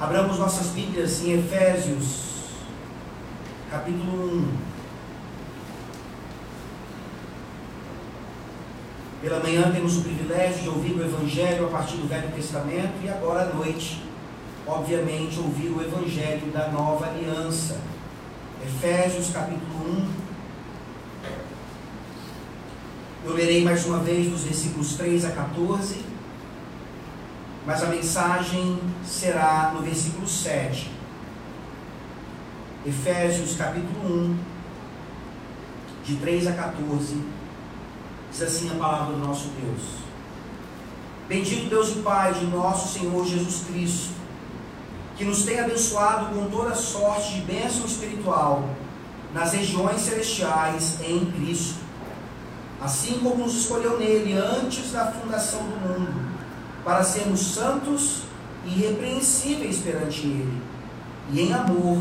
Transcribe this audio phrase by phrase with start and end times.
[0.00, 2.46] Abramos nossas Bíblias em Efésios,
[3.70, 4.48] capítulo 1.
[9.20, 13.10] Pela manhã temos o privilégio de ouvir o Evangelho a partir do Velho Testamento e
[13.10, 14.02] agora à noite,
[14.66, 17.78] obviamente, ouvir o Evangelho da Nova Aliança.
[18.64, 20.08] Efésios capítulo 1.
[23.26, 26.09] Eu lerei mais uma vez dos versículos 3 a 14
[27.66, 30.90] mas a mensagem será no versículo 7.
[32.86, 34.38] Efésios capítulo 1,
[36.04, 37.22] de 3 a 14,
[38.30, 40.00] diz assim a palavra do nosso Deus.
[41.28, 44.14] Bendito Deus e Pai de nosso Senhor Jesus Cristo,
[45.16, 48.70] que nos tem abençoado com toda sorte de bênção espiritual
[49.34, 51.78] nas regiões celestiais em Cristo,
[52.80, 56.19] assim como nos escolheu nele antes da fundação do mundo
[56.84, 58.22] para sermos santos
[58.64, 60.62] e irrepreensíveis perante Ele.
[61.32, 61.98] E em amor,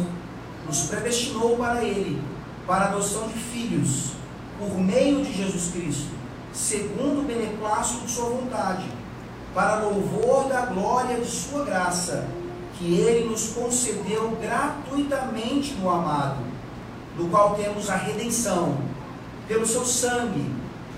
[0.66, 2.22] nos predestinou para Ele,
[2.66, 4.12] para a adoção de filhos,
[4.58, 6.10] por meio de Jesus Cristo,
[6.54, 8.86] segundo o beneplácito de Sua vontade,
[9.54, 12.28] para louvor da glória de Sua graça,
[12.78, 16.38] que Ele nos concedeu gratuitamente no amado,
[17.18, 18.78] no qual temos a redenção,
[19.48, 20.46] pelo Seu sangue,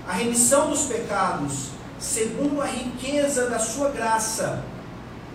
[0.06, 1.71] a remissão dos pecados
[2.02, 4.64] segundo a riqueza da sua graça,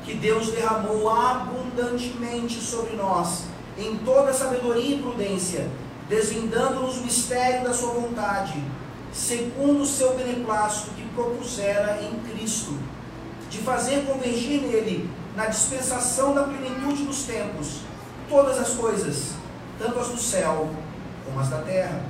[0.03, 3.45] que Deus derramou abundantemente sobre nós,
[3.77, 5.69] em toda sabedoria e prudência,
[6.09, 8.61] desvendando-nos o mistério da sua vontade,
[9.13, 12.77] segundo o seu beneplácito que propusera em Cristo,
[13.49, 17.77] de fazer convergir nele, na dispensação da plenitude dos tempos,
[18.27, 19.35] todas as coisas,
[19.79, 20.69] tanto as do céu
[21.23, 22.03] como as da terra.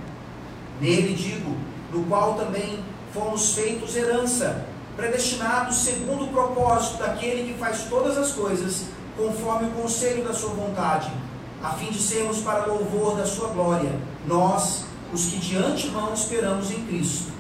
[0.82, 1.56] Nele digo,
[1.94, 2.84] no qual também
[3.18, 4.64] fomos feitos herança,
[4.96, 8.86] predestinados segundo o propósito daquele que faz todas as coisas,
[9.18, 11.12] conforme o conselho da sua vontade,
[11.64, 13.92] a fim de sermos para louvor da sua glória,
[14.28, 17.32] nós, os que de antemão esperamos em Cristo,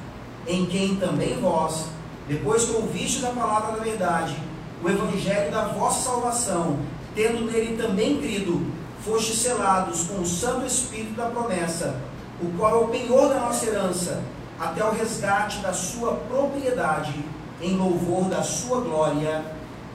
[0.47, 1.85] em quem também vós,
[2.27, 4.35] depois que ouvistes a palavra da verdade,
[4.83, 6.79] o evangelho da vossa salvação,
[7.15, 8.65] tendo nele também crido,
[9.05, 11.95] fostes selados com o Santo Espírito da promessa,
[12.41, 14.23] o qual é o penhor da nossa herança,
[14.59, 17.23] até o resgate da sua propriedade,
[17.61, 19.45] em louvor da sua glória.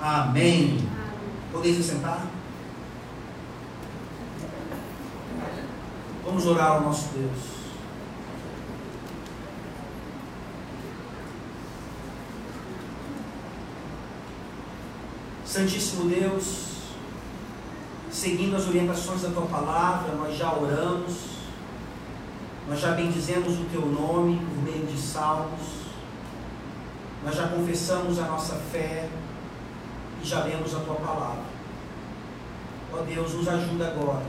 [0.01, 0.89] Amém.
[1.51, 2.27] Podeis se sentar?
[6.25, 7.53] Vamos orar ao nosso Deus.
[15.45, 16.79] Santíssimo Deus,
[18.11, 21.42] seguindo as orientações da tua palavra, nós já oramos
[22.73, 25.61] nós já bendizemos o teu nome por meio de salmos.
[27.23, 29.11] Nós já confessamos a nossa fé
[30.23, 31.45] e já lemos a tua palavra.
[32.91, 34.25] Ó Deus, nos ajuda agora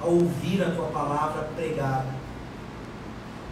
[0.00, 2.14] a ouvir a tua palavra pregada.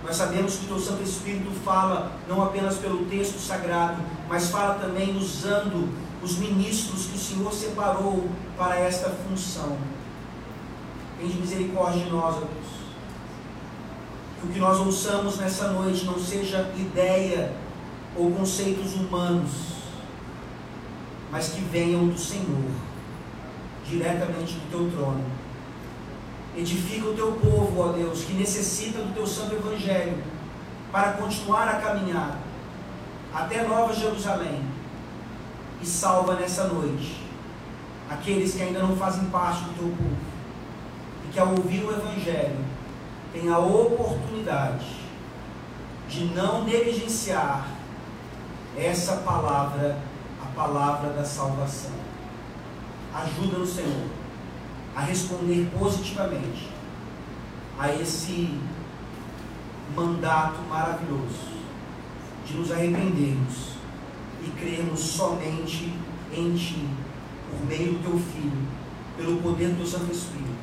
[0.04, 4.74] Nós sabemos que o teu Santo Espírito fala não apenas pelo texto sagrado, mas fala
[4.74, 5.92] também usando
[6.22, 9.76] os ministros que o Senhor separou para esta função.
[11.18, 12.65] Tem misericórdia de nós, ó Deus
[14.46, 17.52] o que nós ouçamos nessa noite não seja ideia
[18.14, 19.50] ou conceitos humanos,
[21.32, 22.70] mas que venham do Senhor,
[23.84, 25.24] diretamente do teu trono.
[26.56, 30.22] Edifica o teu povo, ó Deus, que necessita do teu santo evangelho
[30.92, 32.38] para continuar a caminhar
[33.34, 34.62] até Nova Jerusalém.
[35.82, 37.20] E salva nessa noite
[38.08, 40.16] aqueles que ainda não fazem parte do teu povo
[41.28, 42.75] e que ao ouvir o evangelho
[43.36, 44.86] tem a oportunidade
[46.08, 47.68] de não negligenciar
[48.74, 49.98] essa palavra,
[50.42, 51.92] a palavra da salvação.
[53.12, 54.06] Ajuda no Senhor
[54.94, 56.70] a responder positivamente
[57.78, 58.58] a esse
[59.94, 61.56] mandato maravilhoso
[62.46, 63.76] de nos arrependermos
[64.42, 65.92] e crermos somente
[66.32, 66.88] em Ti,
[67.50, 68.68] por meio do Teu Filho,
[69.16, 70.56] pelo poder do Santo Espírito.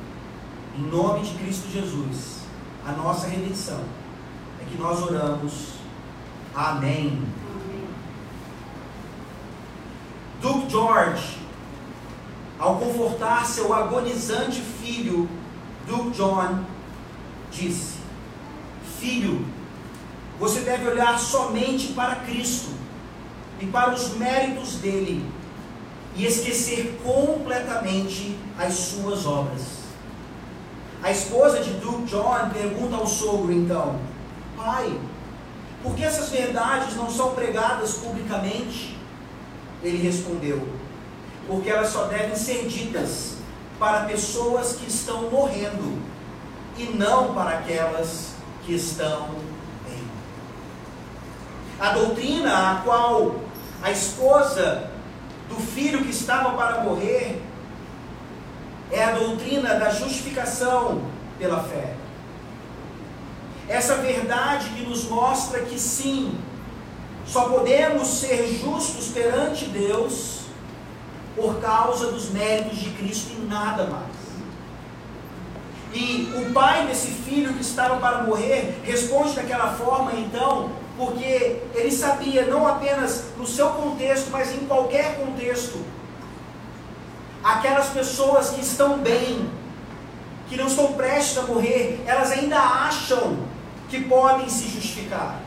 [0.76, 2.43] Em nome de Cristo Jesus
[2.86, 3.80] a nossa redenção.
[4.60, 5.74] É que nós oramos.
[6.54, 7.22] Amém.
[7.50, 7.88] Amém.
[10.40, 11.38] Duke George,
[12.58, 15.28] ao confortar seu agonizante filho,
[15.86, 16.64] Duke John,
[17.50, 17.94] disse:
[18.98, 19.44] Filho,
[20.38, 22.70] você deve olhar somente para Cristo
[23.60, 25.24] e para os méritos dele
[26.16, 29.73] e esquecer completamente as suas obras.
[31.04, 34.00] A esposa de Duke John pergunta ao sogro então:
[34.56, 34.98] Pai,
[35.82, 38.98] por que essas verdades não são pregadas publicamente?
[39.82, 40.66] Ele respondeu:
[41.46, 43.34] porque elas só devem ser ditas
[43.78, 46.02] para pessoas que estão morrendo
[46.78, 48.32] e não para aquelas
[48.64, 49.28] que estão
[49.86, 50.02] bem.
[51.78, 53.36] A doutrina a qual
[53.82, 54.90] a esposa
[55.50, 57.43] do filho que estava para morrer
[58.94, 61.02] é a doutrina da justificação
[61.36, 61.94] pela fé.
[63.68, 66.38] Essa verdade que nos mostra que sim,
[67.26, 70.42] só podemos ser justos perante Deus
[71.34, 74.14] por causa dos méritos de Cristo e nada mais.
[75.92, 81.90] E o pai desse filho que estava para morrer responde daquela forma, então, porque ele
[81.90, 85.84] sabia, não apenas no seu contexto, mas em qualquer contexto,
[87.44, 89.50] aquelas pessoas que estão bem,
[90.48, 93.36] que não estão prestes a morrer, elas ainda acham
[93.90, 95.40] que podem se justificar.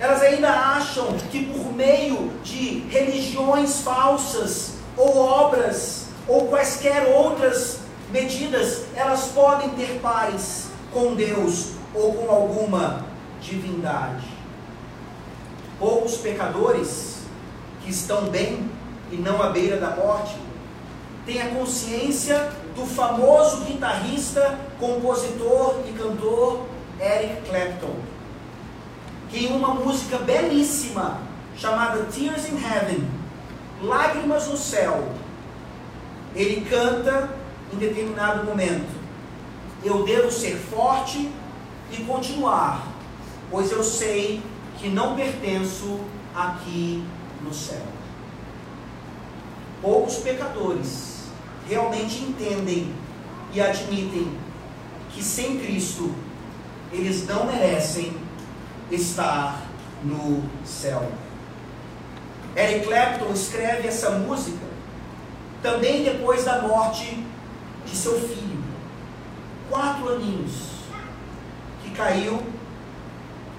[0.00, 7.80] Elas ainda acham que por meio de religiões falsas, ou obras, ou quaisquer outras
[8.10, 13.04] medidas, elas podem ter paz com Deus ou com alguma
[13.40, 14.26] divindade.
[15.78, 17.18] Poucos pecadores
[17.82, 18.70] que estão bem
[19.12, 20.36] e não à beira da morte
[21.28, 26.64] têm a consciência do famoso guitarrista, compositor e cantor
[26.98, 27.96] Eric Clapton,
[29.28, 31.20] que em uma música belíssima
[31.54, 33.06] chamada Tears in Heaven,
[33.82, 35.06] Lágrimas no Céu,
[36.34, 37.28] ele canta
[37.74, 38.88] em determinado momento:
[39.84, 41.30] Eu devo ser forte
[41.92, 42.86] e continuar,
[43.50, 44.42] pois eu sei
[44.78, 46.00] que não pertenço
[46.34, 47.04] aqui
[47.42, 47.82] no céu.
[49.82, 51.17] Poucos pecadores
[51.68, 52.94] realmente entendem
[53.52, 54.32] e admitem
[55.10, 56.14] que sem Cristo
[56.92, 58.16] eles não merecem
[58.90, 59.62] estar
[60.02, 61.10] no céu.
[62.56, 64.66] Eric Clapton escreve essa música
[65.62, 67.24] também depois da morte
[67.84, 68.62] de seu filho,
[69.68, 70.52] quatro aninhos,
[71.82, 72.40] que caiu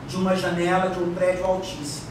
[0.08, 2.10] de uma janela de um prédio altíssimo.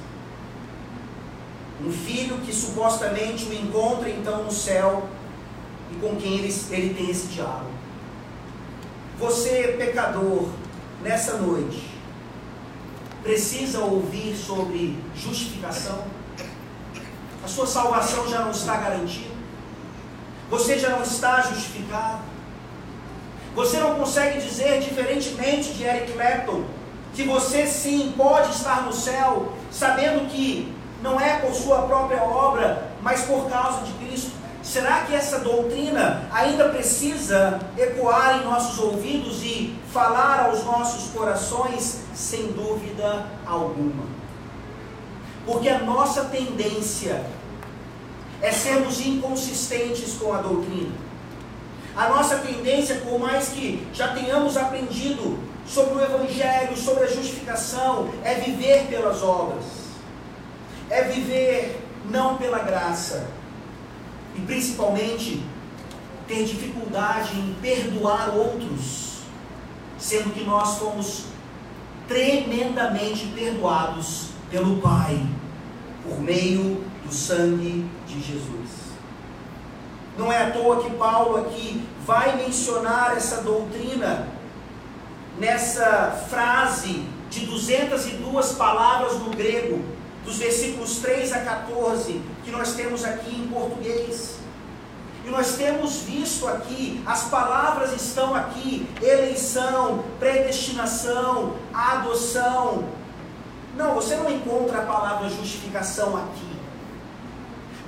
[1.85, 5.09] Um filho que supostamente o encontra então no céu
[5.93, 7.71] e com quem ele, ele tem esse diálogo.
[9.19, 10.49] Você, pecador,
[11.03, 11.89] nessa noite,
[13.23, 16.05] precisa ouvir sobre justificação?
[17.45, 19.35] A sua salvação já não está garantida?
[20.51, 22.23] Você já não está justificado?
[23.55, 26.65] Você não consegue dizer, diferentemente de Eric Clapton,
[27.13, 32.93] que você sim pode estar no céu, sabendo que não é por sua própria obra,
[33.03, 33.98] mas por causa de?
[34.69, 42.01] Será que essa doutrina ainda precisa ecoar em nossos ouvidos e falar aos nossos corações?
[42.15, 44.05] Sem dúvida alguma.
[45.47, 47.25] Porque a nossa tendência
[48.43, 50.93] é sermos inconsistentes com a doutrina.
[51.97, 58.11] A nossa tendência, por mais que já tenhamos aprendido sobre o Evangelho, sobre a justificação,
[58.23, 59.65] é viver pelas obras,
[60.91, 63.38] é viver não pela graça,
[64.39, 65.43] e principalmente
[66.27, 69.23] ter dificuldade em perdoar outros,
[69.99, 71.25] sendo que nós fomos
[72.07, 75.27] tremendamente perdoados pelo Pai,
[76.05, 78.89] por meio do sangue de Jesus.
[80.17, 84.29] Não é à toa que Paulo aqui vai mencionar essa doutrina
[85.39, 89.85] nessa frase de 202 palavras no grego,
[90.29, 94.37] dos versículos 3 a 14, que nós temos aqui em português.
[95.25, 102.85] E nós temos visto aqui, as palavras estão aqui: eleição, predestinação, adoção.
[103.77, 106.59] Não, você não encontra a palavra justificação aqui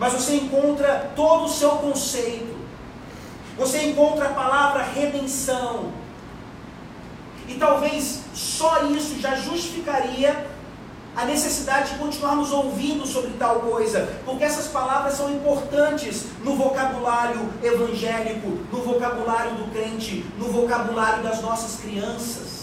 [0.01, 2.57] mas você encontra todo o seu conceito.
[3.59, 5.93] Você encontra a palavra redenção.
[7.47, 10.47] E talvez só isso já justificaria
[11.17, 17.49] a necessidade de continuarmos ouvindo sobre tal coisa, porque essas palavras são importantes no vocabulário
[17.63, 22.61] evangélico, no vocabulário do crente, no vocabulário das nossas crianças.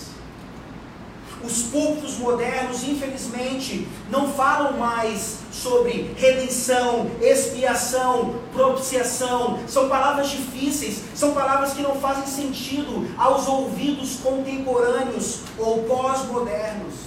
[1.43, 9.59] Os púlpitos modernos, infelizmente, não falam mais sobre redenção, expiação, propiciação.
[9.67, 17.06] São palavras difíceis, são palavras que não fazem sentido aos ouvidos contemporâneos ou pós-modernos.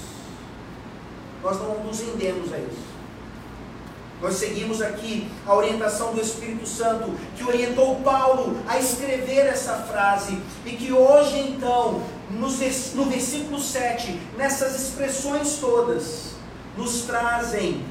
[1.43, 2.91] Nós não nos rendemos a isso.
[4.21, 10.39] Nós seguimos aqui a orientação do Espírito Santo, que orientou Paulo a escrever essa frase,
[10.67, 16.33] e que hoje, então, no versículo 7, nessas expressões todas,
[16.77, 17.83] nos trazem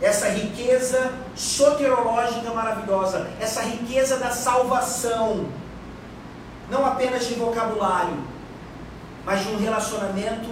[0.00, 5.46] essa riqueza soterológica maravilhosa, essa riqueza da salvação,
[6.70, 8.16] não apenas de vocabulário,
[9.24, 10.48] mas de um relacionamento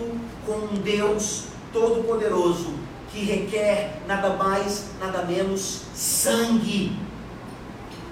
[0.47, 2.75] com um Deus todo-poderoso
[3.11, 6.97] que requer nada mais, nada menos sangue.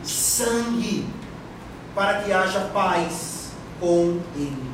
[0.03, 1.07] Sangue
[1.95, 3.51] para que haja paz
[3.81, 4.71] com ele.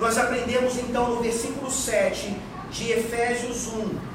[0.00, 2.36] Nós aprendemos então no versículo 7
[2.70, 4.12] de Efésios 1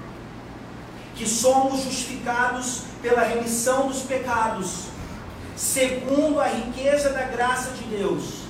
[1.16, 4.86] que somos justificados pela remissão dos pecados,
[5.56, 8.44] segundo a riqueza da graça de Deus.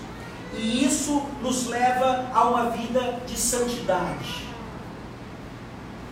[0.53, 4.46] E isso nos leva a uma vida de santidade.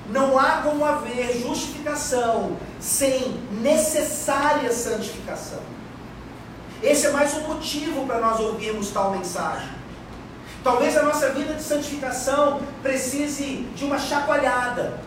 [0.10, 5.60] Não há como haver justificação sem necessária santificação.
[6.84, 9.70] Esse é mais um motivo para nós ouvirmos tal mensagem.
[10.64, 15.00] Talvez a nossa vida de santificação precise de uma chacoalhada,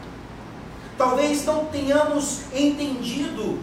[0.99, 3.61] Talvez não tenhamos entendido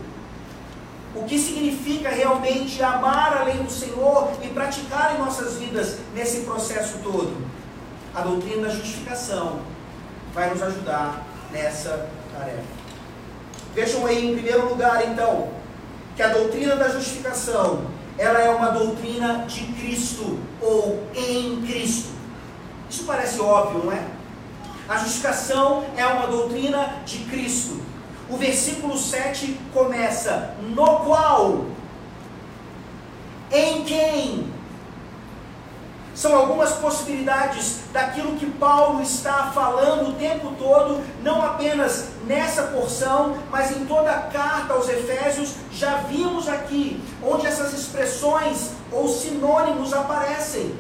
[1.14, 6.42] o que significa realmente amar a lei do Senhor e praticar em nossas vidas nesse
[6.42, 7.36] processo todo.
[8.16, 9.60] A doutrina da justificação
[10.34, 11.25] vai nos ajudar
[11.56, 12.64] nessa tarefa.
[13.74, 15.50] Vejam aí, em primeiro lugar, então,
[16.16, 17.86] que a doutrina da justificação
[18.18, 22.14] ela é uma doutrina de Cristo ou em Cristo.
[22.90, 24.06] Isso parece óbvio, não é?
[24.88, 27.82] A justificação é uma doutrina de Cristo.
[28.30, 31.66] O versículo 7 começa: no qual,
[33.52, 34.55] em quem.
[36.16, 43.38] São algumas possibilidades daquilo que Paulo está falando o tempo todo, não apenas nessa porção,
[43.52, 45.56] mas em toda a carta aos Efésios.
[45.74, 50.74] Já vimos aqui onde essas expressões ou sinônimos aparecem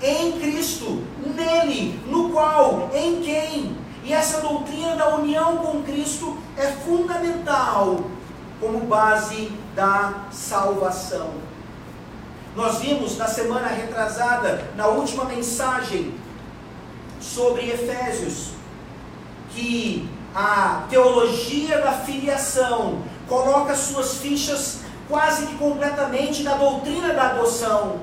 [0.00, 1.02] em Cristo,
[1.36, 3.76] nele, no qual, em quem.
[4.02, 8.00] E essa doutrina da união com Cristo é fundamental
[8.58, 11.53] como base da salvação.
[12.56, 16.14] Nós vimos na semana retrasada, na última mensagem
[17.20, 18.50] sobre Efésios,
[19.50, 28.00] que a teologia da filiação coloca suas fichas quase que completamente na doutrina da adoção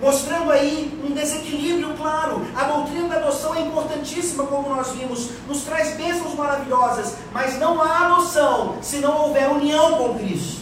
[0.00, 2.46] mostrando aí um desequilíbrio claro.
[2.54, 7.82] A doutrina da adoção é importantíssima, como nós vimos, nos traz bênçãos maravilhosas, mas não
[7.82, 10.57] há adoção se não houver união com Cristo.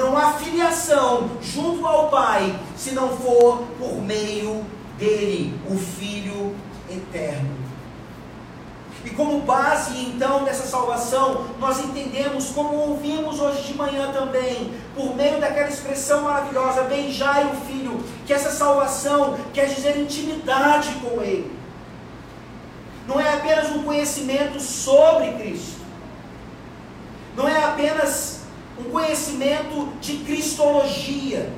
[0.00, 4.64] Não há filiação junto ao Pai se não for por meio
[4.98, 6.56] dele, o Filho
[6.88, 7.50] eterno.
[9.04, 15.14] E como base então dessa salvação, nós entendemos, como ouvimos hoje de manhã também, por
[15.14, 21.52] meio daquela expressão maravilhosa, beijai o Filho, que essa salvação quer dizer intimidade com Ele.
[23.06, 25.80] Não é apenas um conhecimento sobre Cristo,
[27.36, 28.39] não é apenas
[28.80, 31.52] um conhecimento de cristologia.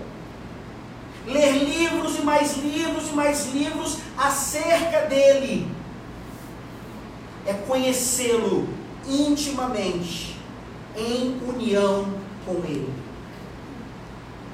[1.27, 5.71] Ler livros e mais livros e mais livros acerca dele
[7.47, 8.69] é conhecê-lo
[9.09, 10.37] intimamente,
[10.97, 12.07] em união
[12.45, 12.93] com Ele.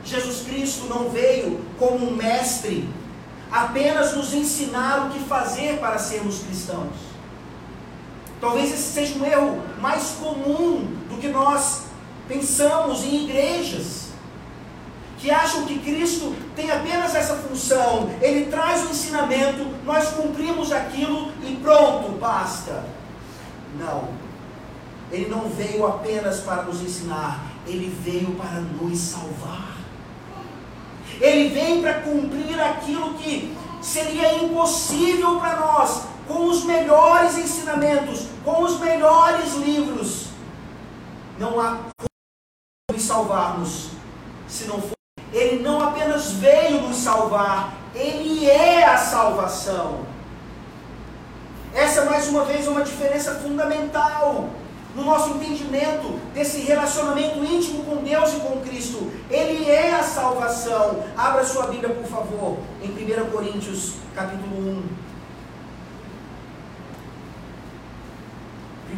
[0.04, 2.88] Jesus Cristo não veio como um mestre,
[3.50, 6.96] apenas nos ensinar o que fazer para sermos cristãos.
[8.40, 11.87] Talvez esse seja um erro mais comum do que nós
[12.28, 14.08] pensamos em igrejas
[15.18, 21.32] que acham que Cristo tem apenas essa função, ele traz o ensinamento, nós cumprimos aquilo
[21.42, 22.84] e pronto, basta.
[23.76, 24.08] Não.
[25.10, 29.76] Ele não veio apenas para nos ensinar, ele veio para nos salvar.
[31.20, 38.62] Ele vem para cumprir aquilo que seria impossível para nós, com os melhores ensinamentos, com
[38.62, 40.26] os melhores livros.
[41.38, 41.78] Não há
[43.18, 43.88] como nos salvarmos
[44.46, 44.92] se não for
[45.32, 50.00] ele não apenas veio nos salvar, ele é a salvação.
[51.74, 54.48] Essa, mais uma vez, é uma diferença fundamental
[54.94, 59.12] no nosso entendimento desse relacionamento íntimo com Deus e com Cristo.
[59.30, 61.04] Ele é a salvação.
[61.14, 65.07] Abra sua Bíblia, por favor, em 1 Coríntios, capítulo 1.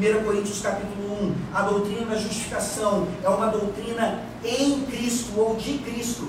[0.01, 5.77] 1 Coríntios capítulo 1, a doutrina da justificação é uma doutrina em Cristo ou de
[5.77, 6.27] Cristo.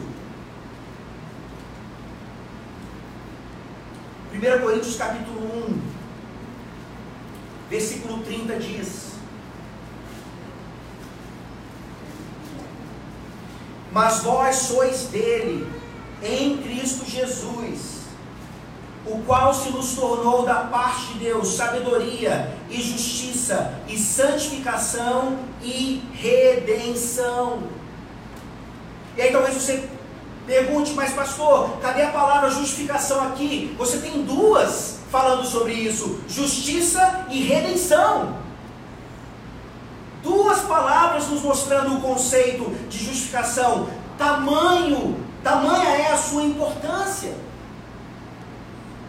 [4.33, 5.81] 1 Coríntios capítulo 1,
[7.69, 9.11] versículo 30 diz:
[13.93, 15.65] Mas vós sois dele,
[16.21, 18.00] em Cristo Jesus,
[19.05, 26.03] o qual se nos tornou da parte de Deus sabedoria e justiça e santificação e
[26.13, 27.63] redenção.
[29.17, 29.89] E aí talvez você
[30.45, 33.75] pergunte, mas pastor, cadê a palavra justificação aqui?
[33.77, 38.39] Você tem duas falando sobre isso: justiça e redenção.
[40.23, 43.89] Duas palavras nos mostrando o conceito de justificação.
[44.19, 47.33] Tamanho, tamanha é a sua importância.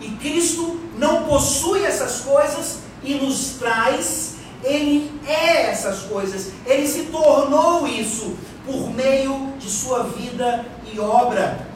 [0.03, 7.05] E Cristo não possui essas coisas e nos traz, Ele é essas coisas, Ele se
[7.05, 11.69] tornou isso por meio de sua vida e obra.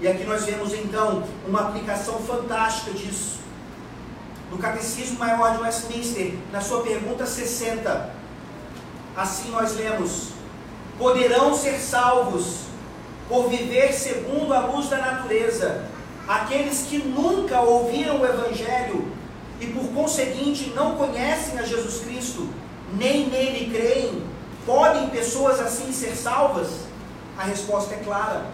[0.00, 3.38] E aqui nós vemos então uma aplicação fantástica disso.
[4.50, 8.12] No Catecismo Maior de Westminster, na sua pergunta 60,
[9.16, 10.30] assim nós lemos:
[10.98, 12.62] Poderão ser salvos
[13.28, 15.97] por viver segundo a luz da natureza
[16.28, 19.10] aqueles que nunca ouviram o Evangelho
[19.58, 22.50] e por conseguinte não conhecem a Jesus Cristo,
[22.92, 24.22] nem nele creem,
[24.66, 26.68] podem pessoas assim ser salvas?
[27.38, 28.44] A resposta é clara.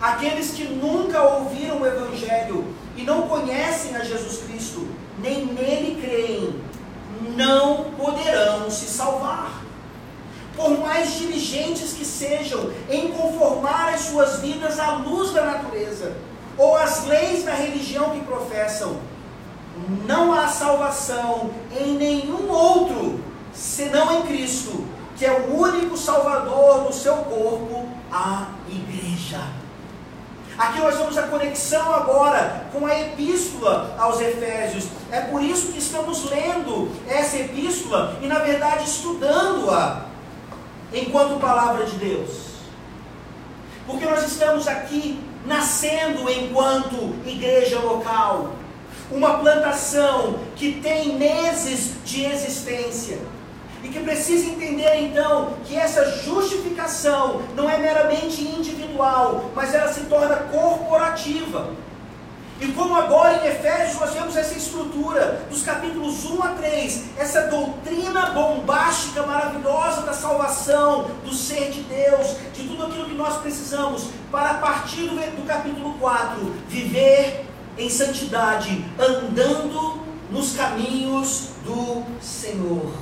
[0.00, 2.64] Aqueles que nunca ouviram o Evangelho
[2.96, 4.86] e não conhecem a Jesus Cristo,
[5.18, 6.54] nem nele creem,
[7.34, 9.64] não poderão se salvar.
[10.54, 16.16] Por mais diligentes que sejam em conformar as suas vidas à luz da natureza,
[16.58, 18.96] ou as leis da religião que professam,
[20.06, 23.20] não há salvação em nenhum outro
[23.54, 24.84] senão em Cristo,
[25.16, 29.40] que é o único Salvador do seu corpo, a igreja.
[30.58, 34.88] Aqui nós vemos a conexão agora com a epístola aos Efésios.
[35.10, 40.06] É por isso que estamos lendo essa epístola e, na verdade, estudando-a
[40.92, 42.48] enquanto palavra de Deus.
[43.86, 48.52] Porque nós estamos aqui nascendo enquanto igreja local.
[49.10, 53.18] Uma plantação que tem meses de existência.
[53.82, 60.00] E que precisa entender então que essa justificação não é meramente individual, mas ela se
[60.02, 61.70] torna corporativa.
[62.60, 67.42] E como agora em Efésios nós vemos essa estrutura, dos capítulos 1 a 3, essa
[67.42, 74.08] doutrina bombástica, maravilhosa da salvação, do ser de Deus, de tudo aquilo que nós precisamos,
[74.32, 77.46] para a partir do, do capítulo 4, viver
[77.78, 82.92] em santidade, andando nos caminhos do Senhor.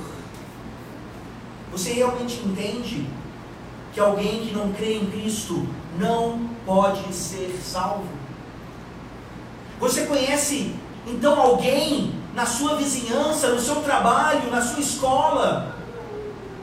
[1.71, 3.07] Você realmente entende
[3.91, 5.67] que alguém que não crê em Cristo
[5.97, 8.26] não pode ser salvo?
[9.79, 15.75] Você conhece então alguém na sua vizinhança, no seu trabalho, na sua escola,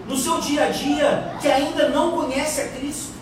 [0.06, 3.14] no seu dia a dia, que ainda não conhece a Cristo?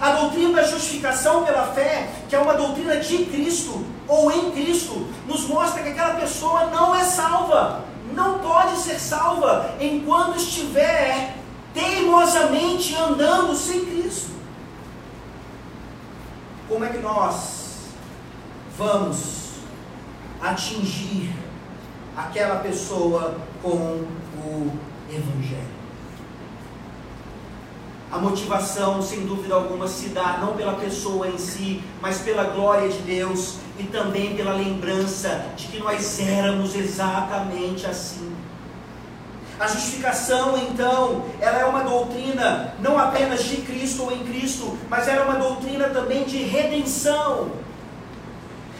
[0.00, 5.08] A doutrina da justificação pela fé, que é uma doutrina de Cristo ou em Cristo,
[5.26, 11.34] nos mostra que aquela pessoa não é salva, não pode ser salva enquanto estiver
[11.72, 14.30] teimosamente andando sem Cristo.
[16.68, 17.65] Como é que nós
[18.76, 19.52] vamos
[20.40, 21.32] atingir
[22.16, 24.04] aquela pessoa com
[24.38, 24.72] o
[25.10, 25.76] Evangelho.
[28.12, 32.88] A motivação, sem dúvida alguma, se dá não pela pessoa em si, mas pela glória
[32.88, 38.34] de Deus e também pela lembrança de que nós éramos exatamente assim.
[39.58, 45.08] A justificação, então, ela é uma doutrina não apenas de Cristo ou em Cristo, mas
[45.08, 47.50] ela é uma doutrina também de redenção.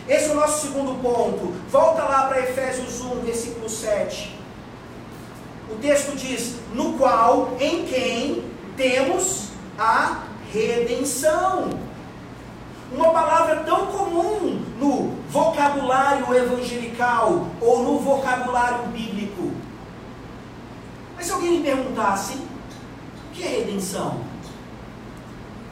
[0.09, 1.53] Esse é o nosso segundo ponto.
[1.69, 4.38] Volta lá para Efésios 1, versículo 7.
[5.71, 8.45] O texto diz: No qual, em quem
[8.77, 11.71] temos a redenção.
[12.92, 19.51] Uma palavra tão comum no vocabulário evangelical ou no vocabulário bíblico.
[21.16, 24.21] Mas se alguém me perguntasse, o que é redenção?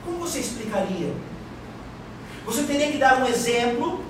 [0.04, 1.14] Como você explicaria?
[2.44, 4.04] Você teria que dar um exemplo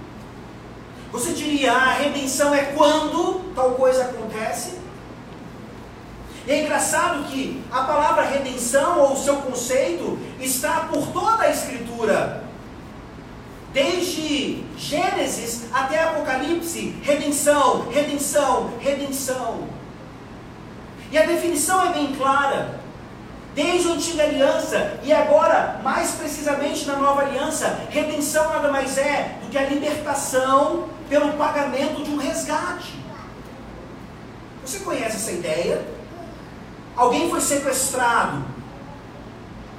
[1.14, 4.81] você diria, ah, a redenção é quando tal coisa acontece?
[6.44, 11.50] E é engraçado que a palavra redenção, ou o seu conceito, está por toda a
[11.50, 12.42] Escritura.
[13.72, 19.68] Desde Gênesis até Apocalipse, redenção, redenção, redenção.
[21.12, 22.81] E a definição é bem clara.
[23.55, 29.38] Desde a antiga aliança e agora, mais precisamente na nova aliança, redenção nada mais é
[29.40, 32.94] do que a libertação pelo pagamento de um resgate.
[34.64, 35.86] Você conhece essa ideia?
[36.96, 38.44] Alguém foi sequestrado.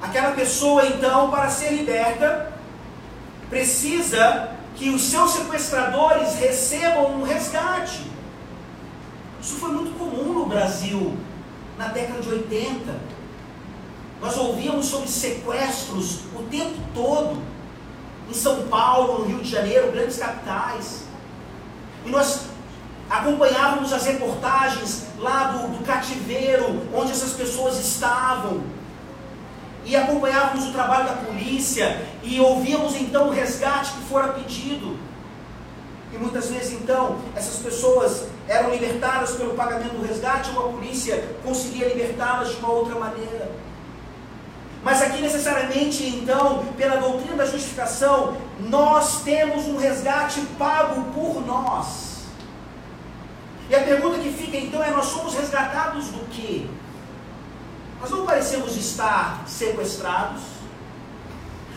[0.00, 2.52] Aquela pessoa, então, para ser liberta,
[3.48, 8.02] precisa que os seus sequestradores recebam um resgate.
[9.40, 11.16] Isso foi muito comum no Brasil
[11.78, 12.94] na década de 80.
[14.20, 17.42] Nós ouvíamos sobre sequestros o tempo todo.
[18.28, 21.05] Em São Paulo, no Rio de Janeiro, grandes capitais.
[22.06, 22.42] E nós
[23.10, 28.62] acompanhávamos as reportagens lá do, do cativeiro, onde essas pessoas estavam.
[29.84, 34.96] E acompanhávamos o trabalho da polícia e ouvíamos então o resgate que fora pedido.
[36.12, 41.36] E muitas vezes então essas pessoas eram libertadas pelo pagamento do resgate ou a polícia
[41.44, 43.50] conseguia libertá-las de uma outra maneira.
[44.86, 52.26] Mas aqui necessariamente então, pela doutrina da justificação, nós temos um resgate pago por nós.
[53.68, 56.66] E a pergunta que fica então é: nós somos resgatados do quê?
[58.00, 60.42] Nós não parecemos estar sequestrados,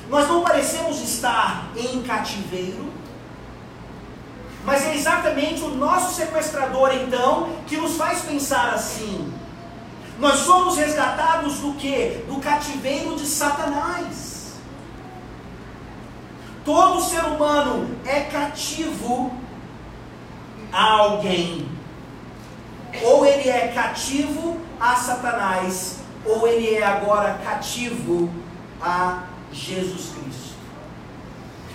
[0.08, 2.94] nós não parecemos estar em cativeiro,
[4.64, 9.39] mas é exatamente o nosso sequestrador então que nos faz pensar assim.
[10.20, 12.24] Nós somos resgatados do que?
[12.28, 14.56] Do cativeiro de Satanás.
[16.66, 19.32] Todo ser humano é cativo
[20.74, 21.70] a alguém.
[23.02, 28.30] Ou ele é cativo a Satanás, ou ele é agora cativo
[28.82, 30.50] a Jesus Cristo.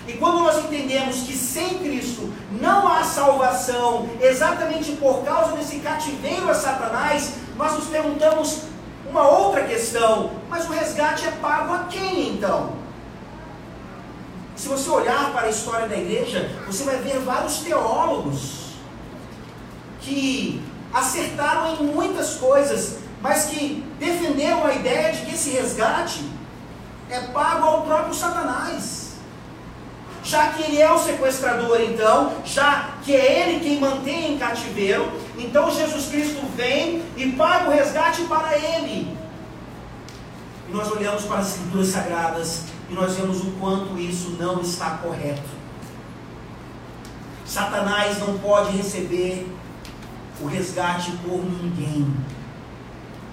[0.07, 2.31] E quando nós entendemos que sem Cristo
[2.61, 8.63] não há salvação, exatamente por causa desse cativeiro a Satanás, nós nos perguntamos
[9.09, 12.73] uma outra questão: mas o resgate é pago a quem então?
[14.55, 18.65] Se você olhar para a história da igreja, você vai ver vários teólogos
[19.99, 20.63] que
[20.93, 26.23] acertaram em muitas coisas, mas que defenderam a ideia de que esse resgate
[27.09, 29.04] é pago ao próprio Satanás.
[30.25, 35.11] Já que ele é o sequestrador, então, já que é ele quem mantém em cativeiro,
[35.37, 39.15] então Jesus Cristo vem e paga o resgate para ele.
[40.67, 44.97] E nós olhamos para as Escrituras Sagradas e nós vemos o quanto isso não está
[44.97, 45.55] correto.
[47.45, 49.47] Satanás não pode receber
[50.41, 52.11] o resgate por ninguém.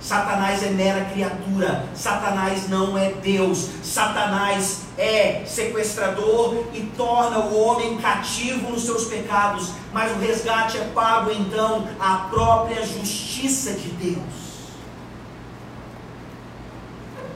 [0.02, 7.96] Satanás é mera criatura, Satanás não é Deus, Satanás é sequestrador e torna o homem
[7.98, 14.42] cativo nos seus pecados, mas o resgate é pago então à própria justiça de Deus.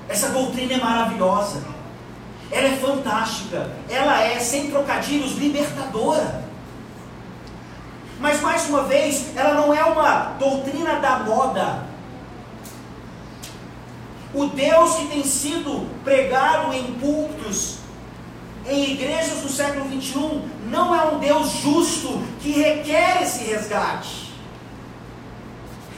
[0.08, 1.62] Essa doutrina é maravilhosa,
[2.50, 6.44] ela é fantástica, ela é, sem trocadilhos, libertadora.
[8.18, 11.95] Mas mais uma vez, ela não é uma doutrina da moda.
[14.36, 17.78] O Deus que tem sido pregado em púlpitos,
[18.66, 24.34] em igrejas do século 21, não é um Deus justo que requer esse resgate.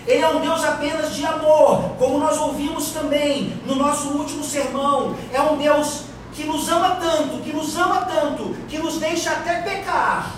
[0.07, 5.17] Ele é um Deus apenas de amor, como nós ouvimos também no nosso último sermão.
[5.33, 9.63] É um Deus que nos ama tanto, que nos ama tanto, que nos deixa até
[9.63, 10.31] pecar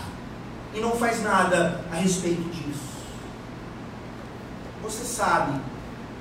[0.73, 2.81] e não faz nada a respeito disso.
[4.83, 5.61] Você sabe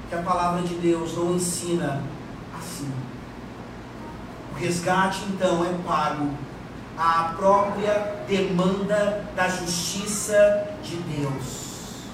[0.09, 2.01] que a palavra de Deus não ensina
[2.57, 2.91] assim.
[4.51, 6.31] O resgate, então, é pago
[6.97, 12.07] à própria demanda da justiça de Deus.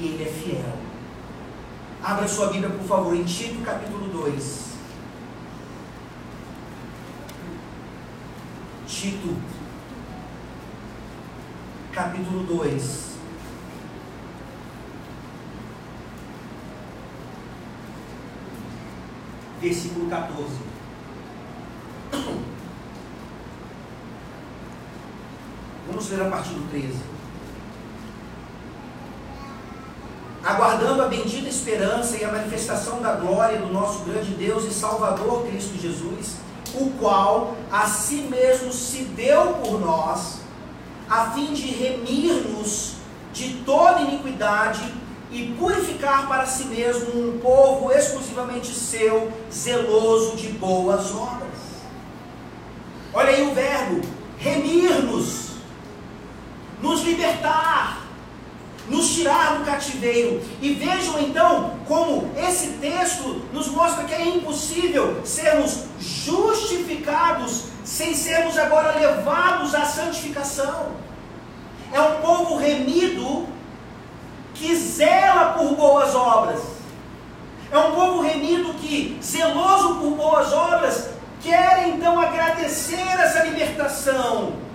[0.00, 0.72] E Ele é fiel.
[2.02, 4.66] Abra sua Bíblia, por favor, em Tito capítulo 2.
[8.86, 9.36] Tito
[11.92, 13.05] capítulo 2.
[19.66, 20.46] Versículo 14.
[25.88, 26.94] Vamos ler a partir do 13.
[30.44, 35.44] Aguardando a bendita esperança e a manifestação da glória do nosso grande Deus e Salvador
[35.48, 36.36] Cristo Jesus,
[36.72, 40.42] o qual a si mesmo se deu por nós
[41.10, 42.98] a fim de remir-nos
[43.32, 44.94] de toda iniquidade
[45.36, 51.50] e purificar para si mesmo um povo exclusivamente seu, zeloso de boas obras.
[53.12, 54.00] Olha aí o verbo,
[54.38, 55.56] remir-nos,
[56.80, 58.06] nos libertar,
[58.88, 60.40] nos tirar do cativeiro.
[60.62, 68.56] E vejam então como esse texto nos mostra que é impossível sermos justificados sem sermos
[68.56, 70.92] agora levados à santificação.
[71.92, 73.46] É um povo remido
[74.58, 76.60] que zela por boas obras.
[77.70, 84.66] É um povo remido que, zeloso por boas obras, quer então agradecer essa libertação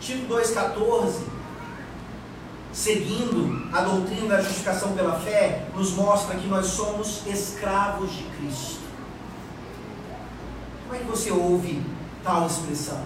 [0.00, 1.22] Tito 2,14,
[2.72, 8.80] seguindo a doutrina da justificação pela fé, nos mostra que nós somos escravos de Cristo.
[10.84, 11.82] Como é que você ouve
[12.22, 13.02] tal expressão?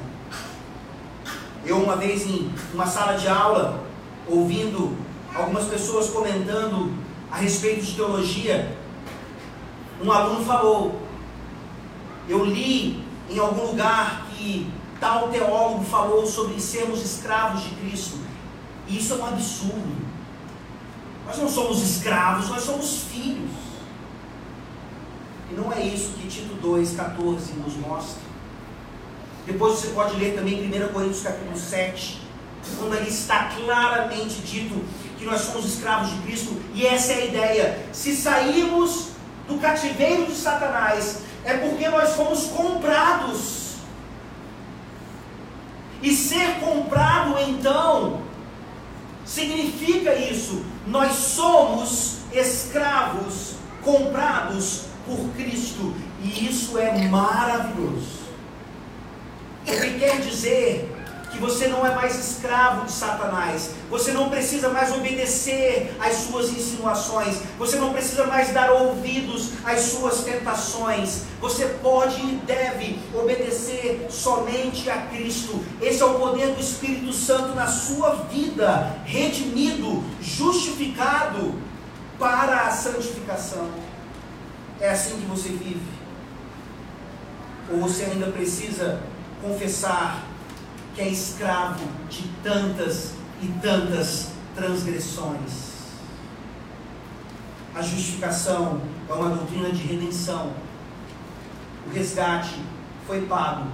[1.65, 3.83] Eu, uma vez em uma sala de aula,
[4.29, 4.97] ouvindo
[5.35, 6.93] algumas pessoas comentando
[7.31, 8.77] a respeito de teologia,
[10.03, 11.01] um aluno falou:
[12.29, 18.19] Eu li em algum lugar que tal teólogo falou sobre sermos escravos de Cristo.
[18.87, 20.03] E isso é um absurdo.
[21.27, 23.51] Nós não somos escravos, nós somos filhos.
[25.51, 28.23] E não é isso que Tito 2,14 nos mostra.
[29.47, 32.21] Depois você pode ler também 1 Coríntios capítulo 7,
[32.79, 34.85] quando ali está claramente dito
[35.23, 37.87] que nós somos escravos de Cristo, e essa é a ideia.
[37.93, 39.11] Se sairmos
[39.47, 43.77] do cativeiro de Satanás, é porque nós fomos comprados
[46.03, 48.23] e ser comprado, então,
[49.25, 50.65] significa isso.
[50.87, 55.95] Nós somos escravos comprados por Cristo.
[56.21, 58.23] E isso é maravilhoso.
[59.63, 60.92] O que quer dizer
[61.33, 66.51] que você não é mais escravo de Satanás, você não precisa mais obedecer às suas
[66.51, 74.07] insinuações, você não precisa mais dar ouvidos às suas tentações, você pode e deve obedecer
[74.11, 75.59] somente a Cristo.
[75.81, 81.55] Esse é o poder do Espírito Santo na sua vida, redimido, justificado
[82.19, 83.69] para a santificação.
[84.79, 85.81] É assim que você vive?
[87.73, 89.01] Ou você ainda precisa
[89.41, 90.32] confessar
[90.95, 95.73] que é escravo de tantas e tantas transgressões.
[97.75, 100.53] A justificação é uma doutrina de redenção.
[101.87, 102.61] O resgate
[103.07, 103.67] foi pago,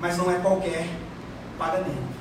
[0.00, 0.86] mas não é qualquer
[1.58, 2.12] pagamento.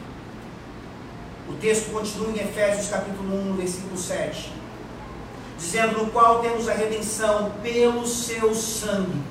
[1.49, 4.53] O texto continua em Efésios capítulo 1, versículo 7,
[5.57, 9.30] dizendo no qual temos a redenção pelo seu sangue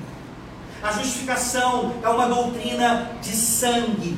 [0.83, 4.17] a justificação é uma doutrina de sangue.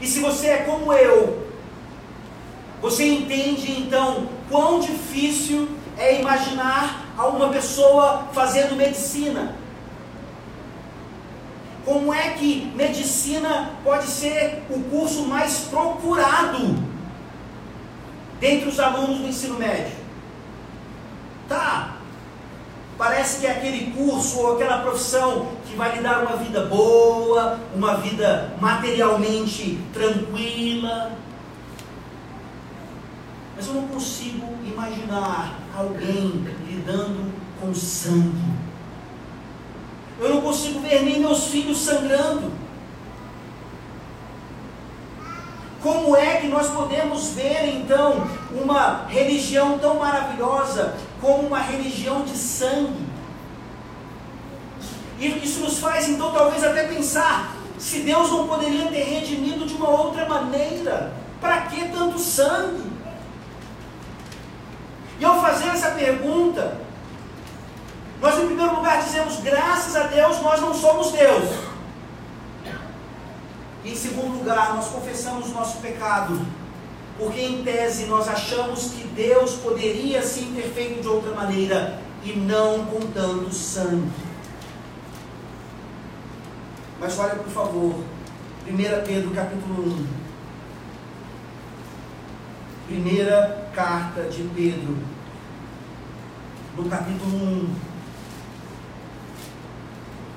[0.00, 1.46] E se você é como eu,
[2.80, 9.56] você entende então quão difícil é imaginar uma pessoa fazendo medicina.
[11.84, 16.76] Como é que medicina pode ser o curso mais procurado
[18.38, 19.96] dentre os alunos do ensino médio?
[21.48, 21.97] Tá,
[22.98, 27.60] Parece que é aquele curso ou aquela profissão que vai lhe dar uma vida boa,
[27.72, 31.12] uma vida materialmente tranquila.
[33.54, 38.58] Mas eu não consigo imaginar alguém lidando com sangue.
[40.18, 42.50] Eu não consigo ver nem meus filhos sangrando.
[45.80, 52.36] Como é que nós podemos ver então uma religião tão maravilhosa como uma religião de
[52.36, 53.06] sangue.
[55.18, 59.74] E isso nos faz então talvez até pensar se Deus não poderia ter redimido de
[59.74, 61.12] uma outra maneira.
[61.40, 62.82] Para que tanto sangue?
[65.20, 66.78] E ao fazer essa pergunta,
[68.20, 71.68] nós em primeiro lugar dizemos, graças a Deus nós não somos Deus.
[73.84, 76.40] E em segundo lugar, nós confessamos nosso pecado
[77.18, 82.32] porque em tese nós achamos que Deus poderia sim ter feito de outra maneira e
[82.32, 84.08] não com tanto sangue.
[87.00, 87.94] Mas olha por favor,
[88.68, 90.06] 1 Pedro capítulo 1.
[92.86, 94.96] Primeira carta de Pedro,
[96.76, 97.74] no capítulo 1.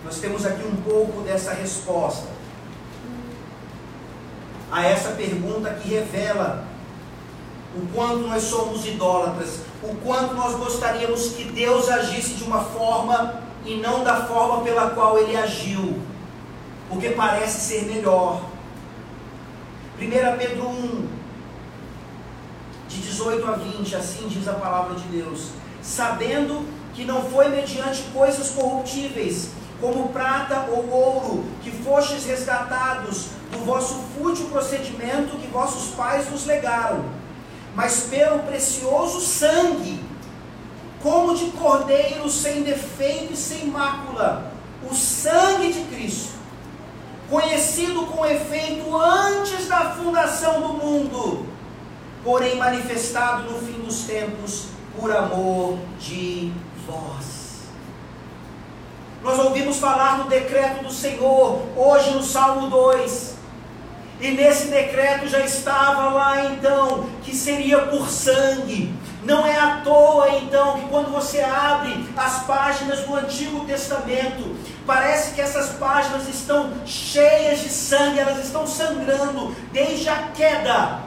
[0.03, 2.27] Nós temos aqui um pouco dessa resposta
[4.71, 6.70] a essa pergunta que revela
[7.75, 13.41] o quanto nós somos idólatras, o quanto nós gostaríamos que Deus agisse de uma forma
[13.65, 15.99] e não da forma pela qual ele agiu,
[16.89, 18.41] porque parece ser melhor.
[19.97, 21.07] 1 Pedro 1,
[22.89, 28.01] de 18 a 20, assim diz a palavra de Deus: sabendo que não foi mediante
[28.13, 35.95] coisas corruptíveis, como prata ou ouro, que fostes resgatados do vosso fútil procedimento que vossos
[35.95, 37.20] pais vos legaram
[37.75, 40.03] mas pelo precioso sangue,
[41.01, 44.51] como de cordeiro sem defeito e sem mácula,
[44.89, 46.33] o sangue de Cristo,
[47.29, 51.45] conhecido com efeito antes da fundação do mundo,
[52.23, 54.65] porém manifestado no fim dos tempos
[54.99, 56.51] por amor de
[56.85, 57.41] vós.
[59.23, 63.35] Nós ouvimos falar no decreto do Senhor, hoje no Salmo 2,
[64.21, 68.93] E nesse decreto já estava lá então que seria por sangue.
[69.23, 74.55] Não é à toa então que quando você abre as páginas do Antigo Testamento,
[74.85, 80.99] parece que essas páginas estão cheias de sangue, elas estão sangrando desde a queda,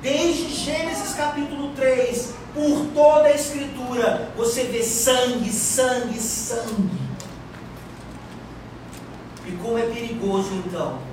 [0.00, 7.00] desde Gênesis capítulo 3, por toda a Escritura, você vê sangue, sangue, sangue.
[9.44, 11.09] E como é perigoso então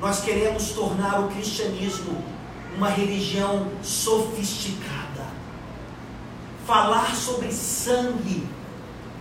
[0.00, 2.24] nós queremos tornar o cristianismo
[2.74, 5.26] uma religião sofisticada.
[6.66, 8.48] Falar sobre sangue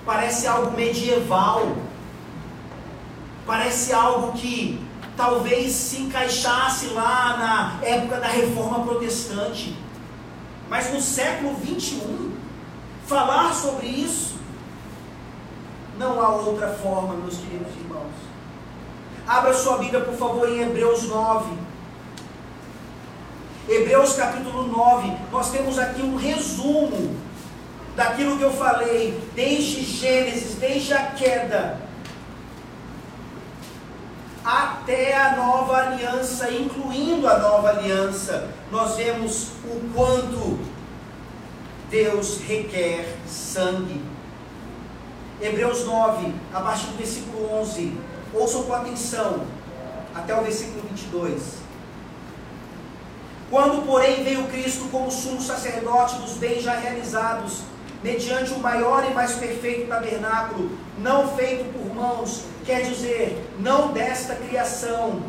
[0.06, 1.76] parece algo medieval,
[3.46, 4.82] parece algo que
[5.18, 7.38] talvez se encaixasse lá
[7.82, 9.76] na época da reforma protestante.
[10.70, 12.32] Mas no século 21,
[13.06, 14.36] falar sobre isso,
[15.98, 18.29] não há outra forma, meus queridos irmãos
[19.30, 21.54] Abra sua Bíblia, por favor, em Hebreus 9.
[23.68, 25.16] Hebreus capítulo 9.
[25.32, 27.16] Nós temos aqui um resumo
[27.96, 31.80] daquilo que eu falei, desde Gênesis, desde a queda,
[34.44, 40.58] até a nova aliança, incluindo a nova aliança, nós vemos o quanto
[41.88, 44.02] Deus requer sangue.
[45.40, 48.09] Hebreus 9, a partir do versículo 11.
[48.34, 49.42] Ouçam com atenção,
[50.14, 51.42] até o versículo 22.
[53.50, 57.62] Quando, porém, veio Cristo como sumo sacerdote dos bens já realizados,
[58.04, 64.36] mediante o maior e mais perfeito tabernáculo, não feito por mãos, quer dizer, não desta
[64.36, 65.22] criação,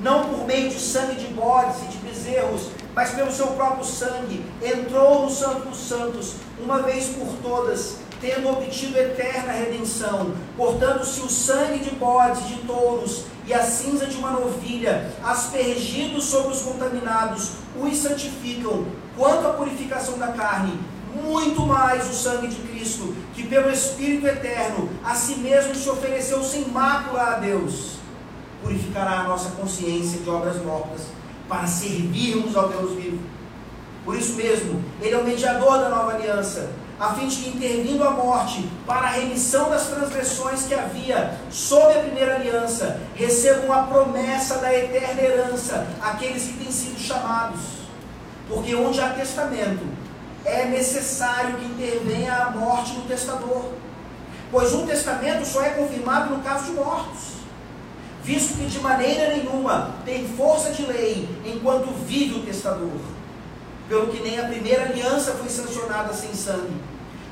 [0.00, 4.44] não por meio de sangue de bodes e de bezerros, mas pelo seu próprio sangue,
[4.60, 10.34] entrou no Santo dos Santos, uma vez por todas, tendo obtido eterna redenção.
[10.56, 16.24] Portanto, se o sangue de bodes, de touros e a cinza de uma novilha, aspergidos
[16.24, 20.78] sobre os contaminados, os santificam, quanto à purificação da carne,
[21.22, 26.42] muito mais o sangue de Cristo, que pelo Espírito eterno a si mesmo se ofereceu
[26.42, 27.96] sem mácula a Deus,
[28.62, 31.02] purificará a nossa consciência de obras mortas,
[31.48, 33.20] para servirmos ao Deus vivo.
[34.04, 38.02] Por isso mesmo, Ele é o mediador da nova aliança a fim de que, intervindo
[38.04, 43.82] a morte para a remissão das transgressões que havia sob a primeira aliança, recebam a
[43.82, 47.60] promessa da eterna herança aqueles que têm sido chamados.
[48.48, 49.84] Porque onde há testamento,
[50.44, 53.72] é necessário que intervenha a morte do testador.
[54.50, 57.34] Pois um testamento só é confirmado no caso de mortos,
[58.22, 63.15] visto que de maneira nenhuma tem força de lei enquanto vive o testador
[63.88, 66.74] pelo que nem a primeira aliança foi sancionada sem sangue.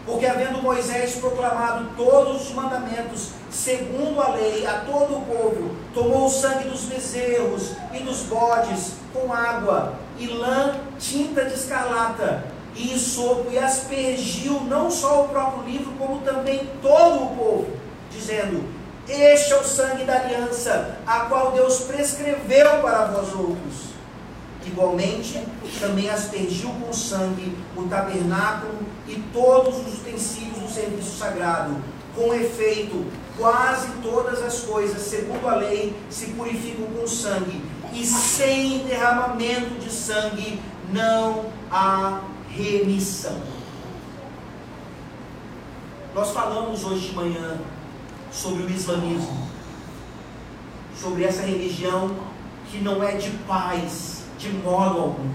[0.07, 6.27] Porque havendo Moisés proclamado todos os mandamentos, segundo a lei, a todo o povo, tomou
[6.27, 12.45] o sangue dos bezerros e dos bodes com água e lã, tinta de escarlata
[12.77, 17.67] e sopo, e aspergiu não só o próprio livro, como também todo o povo,
[18.11, 18.65] dizendo:
[19.09, 23.94] Este é o sangue da aliança, a qual Deus prescreveu para vós outros
[24.67, 25.43] Igualmente,
[25.79, 31.77] também aspergiu com sangue o tabernáculo e todos os utensílios do serviço sagrado.
[32.15, 33.05] Com efeito,
[33.37, 39.91] quase todas as coisas, segundo a lei, se purificam com sangue, e sem derramamento de
[39.91, 40.61] sangue
[40.93, 43.37] não há remissão.
[46.15, 47.59] Nós falamos hoje de manhã
[48.33, 49.49] sobre o islamismo,
[50.97, 52.15] sobre essa religião
[52.71, 55.31] que não é de paz, de modo algum.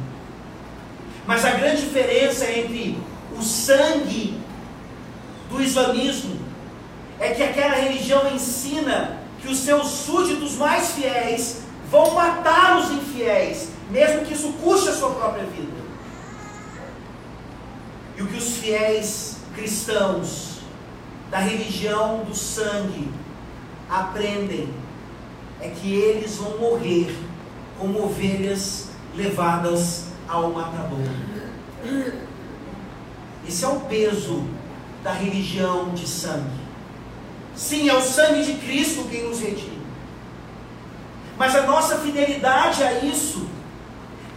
[1.25, 2.97] Mas a grande diferença entre
[3.37, 4.39] o sangue
[5.49, 6.37] do islamismo
[7.19, 13.69] é que aquela religião ensina que os seus súditos mais fiéis vão matar os infiéis,
[13.89, 15.79] mesmo que isso custe a sua própria vida.
[18.17, 20.59] E o que os fiéis cristãos
[21.31, 23.09] da religião do sangue
[23.89, 24.69] aprendem
[25.61, 27.15] é que eles vão morrer
[27.77, 31.07] como ovelhas levadas ao matador.
[33.47, 34.43] Esse é o peso
[35.03, 36.59] da religião de sangue.
[37.55, 39.79] Sim, é o sangue de Cristo quem nos redime.
[41.37, 43.47] Mas a nossa fidelidade a isso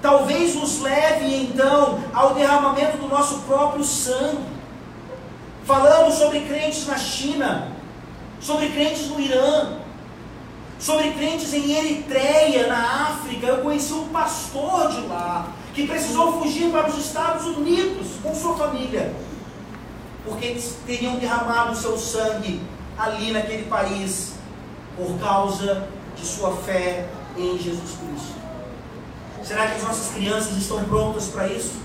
[0.01, 4.53] talvez nos leve então ao derramamento do nosso próprio sangue.
[5.65, 7.69] Falamos sobre crentes na China,
[8.41, 9.79] sobre crentes no Irã,
[10.83, 13.47] sobre crentes em Eritreia, na África.
[13.47, 18.57] Eu conheci um pastor de lá que precisou fugir para os Estados Unidos com sua
[18.57, 19.15] família,
[20.25, 22.61] porque eles teriam derramado seu sangue
[22.99, 24.33] ali naquele país
[24.97, 27.07] por causa de sua fé
[27.39, 28.43] em Jesus Cristo.
[29.45, 31.81] Será que as nossas crianças estão prontas para isso?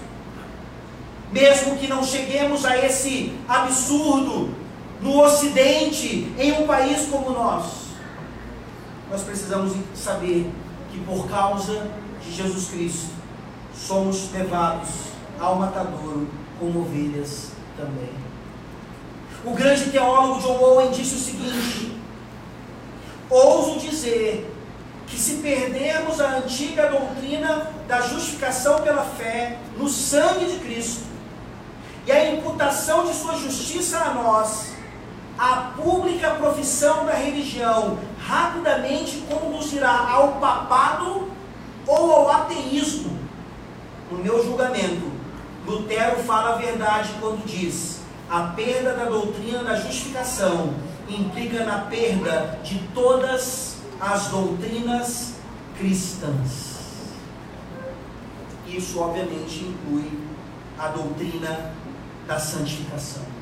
[1.31, 4.53] Mesmo que não cheguemos a esse absurdo
[5.01, 7.76] no Ocidente, em um país como o nosso,
[9.09, 10.51] nós precisamos saber
[10.91, 11.87] que por causa
[12.23, 13.09] de Jesus Cristo,
[13.73, 14.89] somos levados
[15.39, 16.27] ao matadouro
[16.59, 18.09] como ovelhas também.
[19.45, 21.97] O grande teólogo John Owen disse o seguinte:
[23.29, 24.53] ouso dizer
[25.05, 31.05] que se perdermos a antiga doutrina da justificação pela fé no sangue de Cristo
[32.05, 34.73] e a imputação de sua justiça a nós,
[35.37, 41.29] a pública profissão da religião rapidamente conduzirá ao papado
[41.87, 43.17] ou ao ateísmo.
[44.11, 45.09] No meu julgamento,
[45.65, 50.73] Lutero fala a verdade quando diz: a perda da doutrina da justificação
[51.07, 55.35] implica na perda de todas as doutrinas
[55.77, 56.75] cristãs.
[58.67, 60.11] Isso, obviamente, inclui
[60.77, 61.73] a doutrina
[62.27, 63.36] da santificação.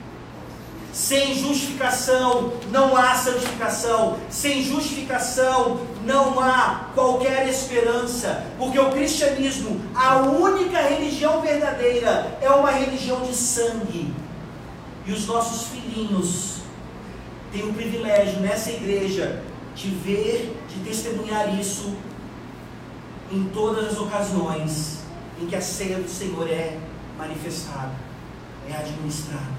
[0.95, 4.17] Sem justificação não há santificação.
[4.29, 8.45] Sem justificação não há qualquer esperança.
[8.57, 14.13] Porque o cristianismo, a única religião verdadeira, é uma religião de sangue.
[15.05, 16.59] E os nossos filhinhos
[17.51, 19.43] têm o privilégio nessa igreja
[19.75, 21.93] de ver, de testemunhar isso
[23.29, 24.99] em todas as ocasiões
[25.41, 26.77] em que a ceia do Senhor é
[27.17, 27.91] manifestada,
[28.69, 29.54] é administrada.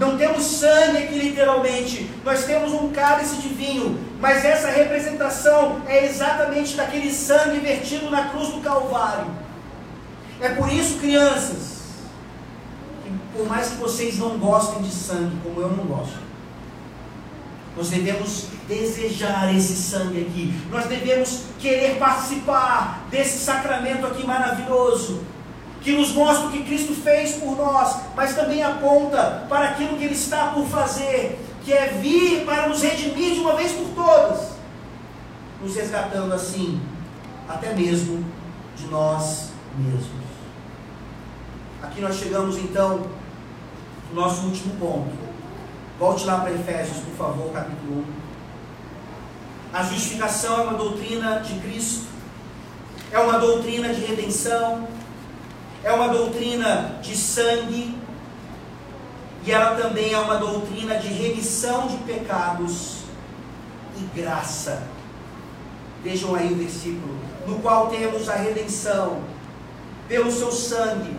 [0.00, 6.06] Não temos sangue aqui literalmente, nós temos um cálice de vinho, mas essa representação é
[6.06, 9.26] exatamente daquele sangue vertido na cruz do Calvário.
[10.40, 11.82] É por isso, crianças,
[13.04, 16.18] que por mais que vocês não gostem de sangue, como eu não gosto,
[17.76, 25.20] nós devemos desejar esse sangue aqui, nós devemos querer participar desse sacramento aqui maravilhoso
[25.80, 30.04] que nos mostra o que Cristo fez por nós, mas também aponta para aquilo que
[30.04, 34.50] Ele está por fazer, que é vir para nos redimir de uma vez por todas,
[35.62, 36.80] nos resgatando assim,
[37.48, 38.24] até mesmo
[38.76, 40.30] de nós mesmos.
[41.82, 43.06] Aqui nós chegamos então
[44.12, 45.30] no nosso último ponto.
[45.98, 48.20] Volte lá para Efésios, por favor, capítulo 1.
[49.72, 52.06] A justificação é uma doutrina de Cristo,
[53.12, 54.88] é uma doutrina de redenção,
[55.82, 57.96] é uma doutrina de sangue
[59.44, 63.04] e ela também é uma doutrina de remissão de pecados
[63.96, 64.82] e graça.
[66.02, 69.22] Vejam aí o versículo, no qual temos a redenção
[70.08, 71.16] pelo seu sangue,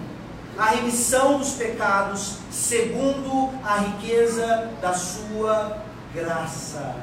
[0.57, 5.83] a remissão dos pecados, segundo a riqueza da sua
[6.13, 6.95] graça.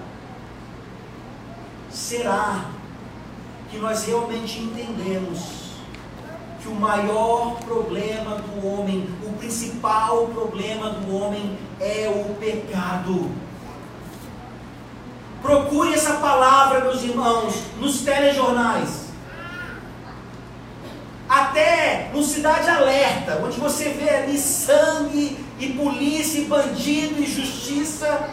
[1.91, 2.67] Será
[3.71, 5.68] que nós realmente entendemos
[6.69, 13.31] que o maior problema do homem, o principal problema do homem é o pecado.
[15.41, 19.09] Procure essa palavra, meus irmãos, nos telejornais.
[21.29, 28.29] Até no Cidade Alerta, onde você vê ali sangue e polícia e bandido e justiça,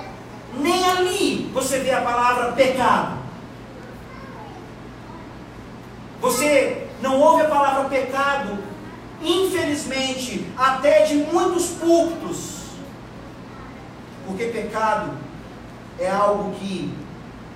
[0.58, 3.18] nem ali você vê a palavra pecado.
[6.22, 8.58] Você não ouve a palavra pecado,
[9.22, 12.56] infelizmente, até de muitos púlpitos.
[14.26, 15.12] Porque pecado
[16.00, 16.92] é algo que,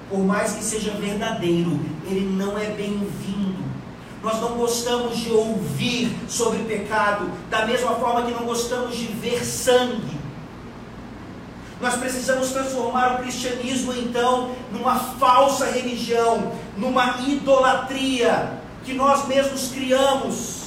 [0.10, 3.60] por mais que seja verdadeiro, ele não é bem-vindo.
[4.22, 9.44] Nós não gostamos de ouvir sobre pecado, da mesma forma que não gostamos de ver
[9.46, 10.20] sangue.
[11.80, 20.60] Nós precisamos transformar o cristianismo então numa falsa religião, numa idolatria, que nós mesmos criamos,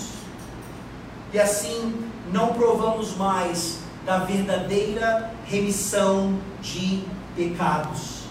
[1.32, 7.04] e assim não provamos mais da verdadeira remissão de
[7.34, 8.22] pecados.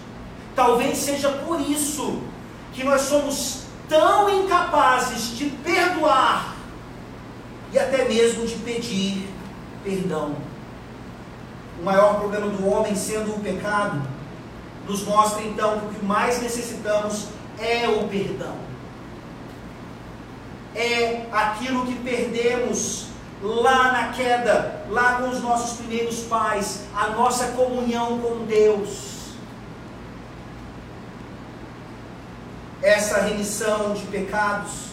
[0.55, 2.21] Talvez seja por isso
[2.73, 6.55] que nós somos tão incapazes de perdoar
[7.73, 9.27] e até mesmo de pedir
[9.83, 10.35] perdão.
[11.79, 14.01] O maior problema do homem sendo o pecado,
[14.87, 17.27] nos mostra então que o que mais necessitamos
[17.59, 18.60] é o perdão
[20.75, 23.07] é aquilo que perdemos
[23.41, 29.11] lá na queda, lá com os nossos primeiros pais, a nossa comunhão com Deus.
[32.81, 34.91] Essa remissão de pecados,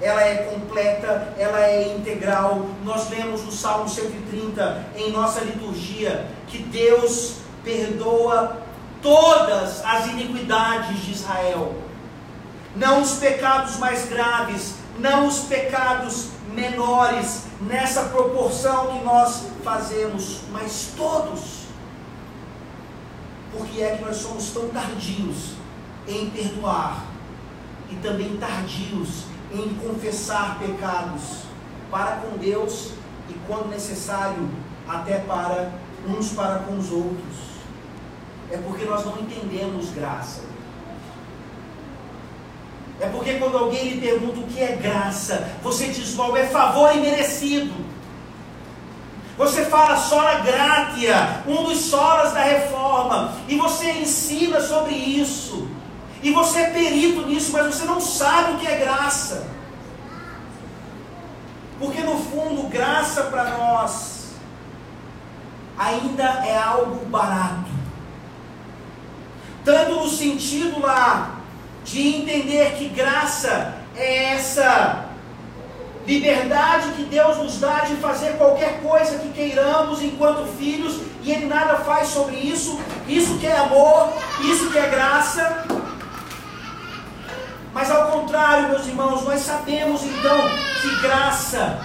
[0.00, 2.66] ela é completa, ela é integral.
[2.84, 8.58] Nós lemos no Salmo 130, em nossa liturgia, que Deus perdoa
[9.02, 11.84] todas as iniquidades de Israel
[12.76, 20.92] não os pecados mais graves, não os pecados menores, nessa proporção que nós fazemos, mas
[20.96, 21.64] todos.
[23.52, 25.54] Por que é que nós somos tão tardios
[26.08, 27.04] em perdoar
[27.90, 31.42] e também tardios em confessar pecados
[31.90, 32.92] para com Deus
[33.28, 34.48] e, quando necessário,
[34.88, 35.70] até para
[36.08, 37.54] uns para com os outros?
[38.50, 40.53] É porque nós não entendemos graça.
[43.04, 46.96] É porque quando alguém lhe pergunta o que é graça, você diz logo, é favor
[46.96, 47.84] imerecido.
[49.36, 55.68] Você fala sola gratia, um dos solas da reforma, e você ensina sobre isso.
[56.22, 59.48] E você é perito nisso, mas você não sabe o que é graça.
[61.78, 64.30] Porque no fundo, graça para nós
[65.76, 67.70] ainda é algo barato.
[69.62, 71.33] Tanto no sentido lá
[71.84, 75.04] de entender que graça é essa
[76.06, 81.46] liberdade que Deus nos dá de fazer qualquer coisa que queiramos enquanto filhos e Ele
[81.46, 82.78] nada faz sobre isso.
[83.06, 84.12] Isso que é amor,
[84.42, 85.66] isso que é graça.
[87.72, 90.38] Mas ao contrário, meus irmãos, nós sabemos então
[90.80, 91.80] que graça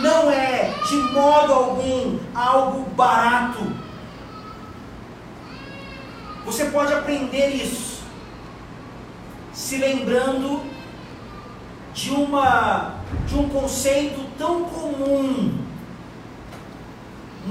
[0.00, 3.72] não é de modo algum algo barato.
[6.44, 7.95] Você pode aprender isso
[9.56, 10.62] se lembrando
[11.94, 12.96] de, uma,
[13.26, 15.58] de um conceito tão comum.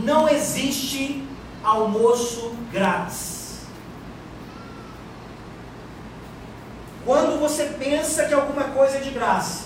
[0.04, 1.28] Não existe
[1.64, 3.66] almoço grátis.
[7.04, 9.66] Quando você pensa que alguma coisa é de graça,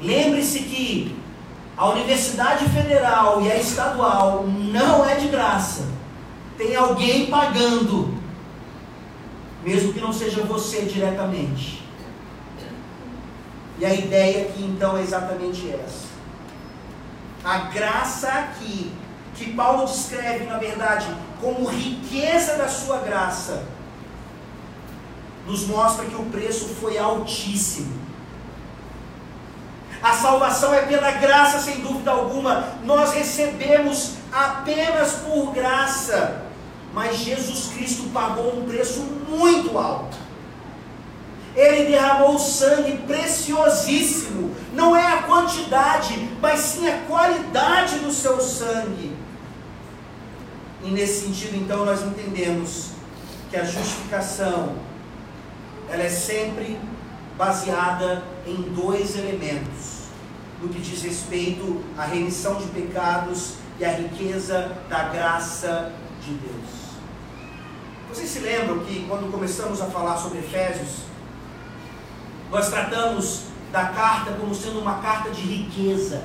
[0.00, 1.16] lembre-se que
[1.76, 5.88] a Universidade Federal e a Estadual não é de graça.
[6.56, 8.11] Tem alguém pagando
[10.02, 11.82] não seja você diretamente.
[13.78, 16.12] E a ideia aqui então é exatamente essa.
[17.44, 18.92] A graça aqui,
[19.34, 21.06] que Paulo descreve, na verdade,
[21.40, 23.64] como riqueza da sua graça,
[25.46, 28.00] nos mostra que o preço foi altíssimo.
[30.02, 32.64] A salvação é pela graça, sem dúvida alguma.
[32.84, 36.41] Nós recebemos apenas por graça
[36.92, 40.16] mas Jesus Cristo pagou um preço muito alto.
[41.54, 44.54] Ele derramou sangue preciosíssimo.
[44.72, 49.12] Não é a quantidade, mas sim a qualidade do seu sangue.
[50.82, 52.90] E nesse sentido, então, nós entendemos
[53.50, 54.74] que a justificação
[55.88, 56.78] ela é sempre
[57.36, 60.04] baseada em dois elementos,
[60.60, 65.92] no que diz respeito à remissão de pecados e à riqueza da graça
[66.24, 66.61] de Deus.
[68.12, 71.04] Vocês se lembram que quando começamos a falar sobre Efésios,
[72.50, 76.22] nós tratamos da carta como sendo uma carta de riqueza.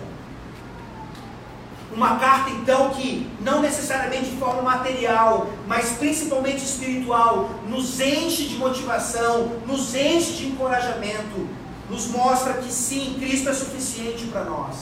[1.90, 8.58] Uma carta então que não necessariamente de forma material, mas principalmente espiritual, nos enche de
[8.58, 11.48] motivação, nos enche de encorajamento,
[11.90, 14.76] nos mostra que sim, Cristo é suficiente para nós.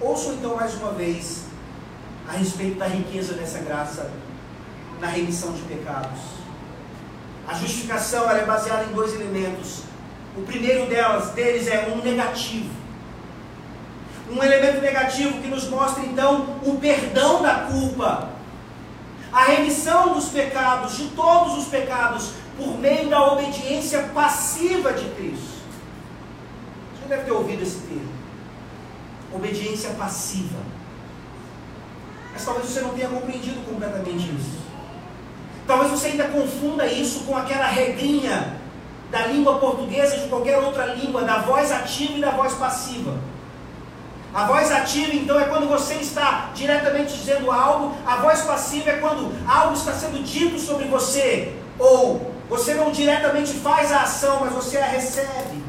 [0.00, 1.44] Ouçam então mais uma vez
[2.26, 4.10] a respeito da riqueza dessa graça
[5.00, 6.20] na remissão de pecados.
[7.48, 9.82] A justificação é baseada em dois elementos.
[10.36, 12.70] O primeiro delas, deles é um negativo.
[14.30, 18.28] Um elemento negativo que nos mostra então o perdão da culpa,
[19.32, 25.60] a remissão dos pecados, de todos os pecados, por meio da obediência passiva de Cristo.
[26.94, 28.12] Você deve ter ouvido esse termo.
[29.32, 30.58] Obediência passiva.
[32.32, 34.59] Mas talvez você não tenha compreendido completamente isso.
[35.70, 38.56] Talvez você ainda confunda isso com aquela regrinha
[39.08, 43.16] da língua portuguesa de qualquer outra língua, da voz ativa e da voz passiva.
[44.34, 48.96] A voz ativa, então, é quando você está diretamente dizendo algo, a voz passiva é
[48.96, 54.52] quando algo está sendo dito sobre você, ou você não diretamente faz a ação, mas
[54.52, 55.62] você a recebe.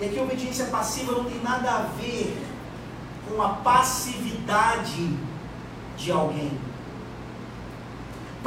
[0.00, 2.42] E aqui a obediência passiva não tem nada a ver
[3.28, 5.10] com a passividade
[5.98, 6.67] de alguém.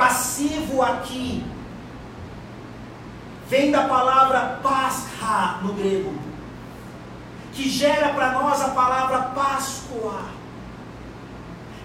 [0.02, 1.46] Passivo aqui.
[3.48, 6.16] Vem da palavra pascha no grego,
[7.54, 10.22] que gera para nós a palavra Páscoa,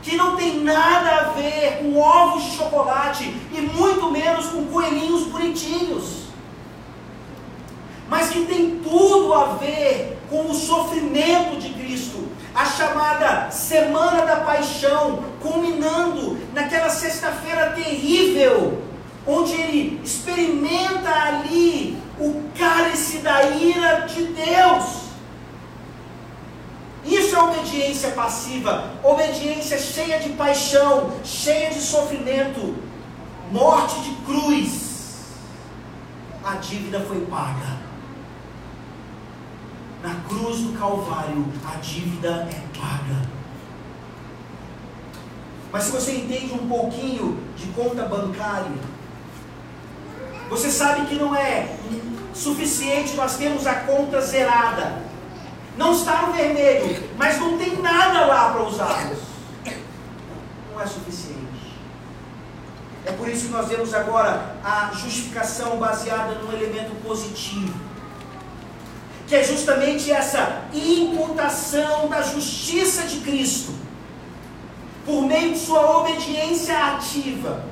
[0.03, 5.25] que não tem nada a ver com ovos de chocolate e muito menos com coelhinhos
[5.25, 6.29] bonitinhos,
[8.09, 12.16] mas que tem tudo a ver com o sofrimento de Cristo,
[12.57, 18.83] a chamada Semana da Paixão, culminando naquela sexta-feira terrível,
[19.27, 25.07] onde ele experimenta ali o cálice da ira de Deus.
[27.05, 32.75] Isso é obediência passiva, obediência cheia de paixão, cheia de sofrimento,
[33.53, 35.27] morte de cruz.
[36.43, 37.86] A dívida foi paga.
[40.07, 43.29] Na cruz do Calvário, a dívida é paga.
[45.73, 48.71] Mas se você entende um pouquinho de conta bancária,
[50.49, 51.77] você sabe que não é
[52.33, 55.03] suficiente nós termos a conta zerada.
[55.77, 59.19] Não está no vermelho, mas não tem nada lá para usarmos.
[60.73, 61.81] Não é suficiente.
[63.05, 67.86] É por isso que nós vemos agora a justificação baseada num elemento positivo.
[69.27, 73.73] Que é justamente essa imputação da justiça de Cristo,
[75.05, 77.65] por meio de sua obediência ativa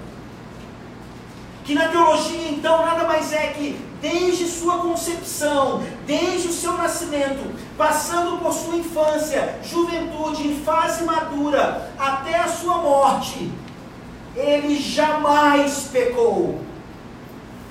[1.64, 7.54] que na teologia, então, nada mais é que, desde sua concepção, desde o seu nascimento,
[7.76, 13.50] passando por sua infância, juventude e fase madura, até a sua morte,
[14.36, 16.60] ele jamais pecou.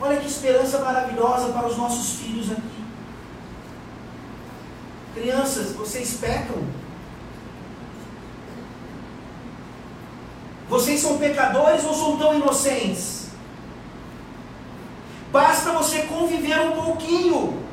[0.01, 2.72] Olha que esperança maravilhosa para os nossos filhos aqui.
[5.13, 6.63] Crianças, vocês pecam?
[10.67, 13.27] Vocês são pecadores ou são tão inocentes?
[15.31, 17.63] Basta você conviver um pouquinho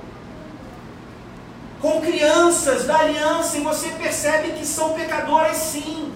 [1.81, 6.13] com crianças da aliança e você percebe que são pecadoras sim,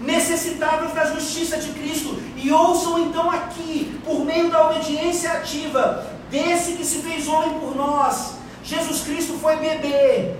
[0.00, 2.20] necessitadas da justiça de Cristo.
[2.36, 7.76] E ouçam então aqui, por meio da obediência ativa, desse que se fez homem por
[7.76, 8.43] nós.
[8.64, 10.34] Jesus Cristo foi bebê.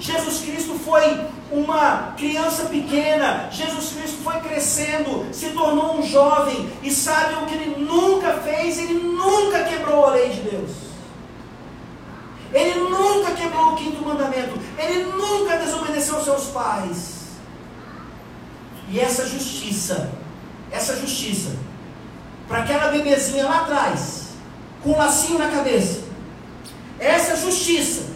[0.00, 1.20] Jesus Cristo foi
[1.52, 7.54] uma criança pequena, Jesus Cristo foi crescendo, se tornou um jovem, e sabe o que
[7.54, 8.78] ele nunca fez?
[8.78, 10.70] Ele nunca quebrou a lei de Deus.
[12.52, 17.22] Ele nunca quebrou o quinto mandamento, ele nunca desobedeceu aos seus pais.
[18.88, 20.10] E essa justiça,
[20.70, 21.52] essa justiça,
[22.48, 24.30] para aquela bebezinha lá atrás,
[24.82, 26.11] com um lacinho na cabeça,
[27.02, 28.12] essa justiça,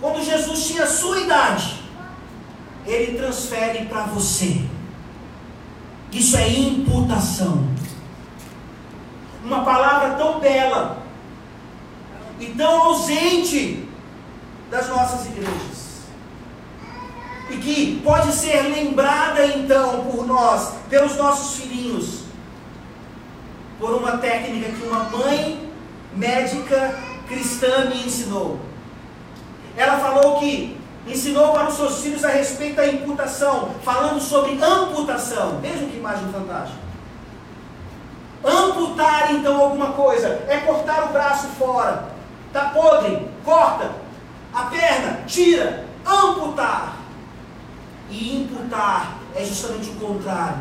[0.00, 1.82] quando Jesus tinha a sua idade,
[2.86, 4.62] ele transfere para você.
[6.12, 7.68] Isso é imputação.
[9.42, 11.02] Uma palavra tão bela
[12.38, 13.88] e tão ausente
[14.70, 16.00] das nossas igrejas.
[17.48, 22.24] E que pode ser lembrada então por nós, pelos nossos filhinhos,
[23.78, 25.70] por uma técnica que uma mãe
[26.14, 28.58] médica cristã me ensinou.
[29.76, 30.76] Ela falou que
[31.06, 35.60] ensinou para os seus filhos a respeito da imputação, falando sobre amputação.
[35.60, 36.78] Vejam que imagem fantástica.
[38.44, 42.08] Amputar então alguma coisa é cortar o braço fora.
[42.48, 43.92] Está podre, corta.
[44.52, 45.84] A perna, tira.
[46.04, 46.96] Amputar.
[48.10, 50.58] E imputar é justamente o contrário.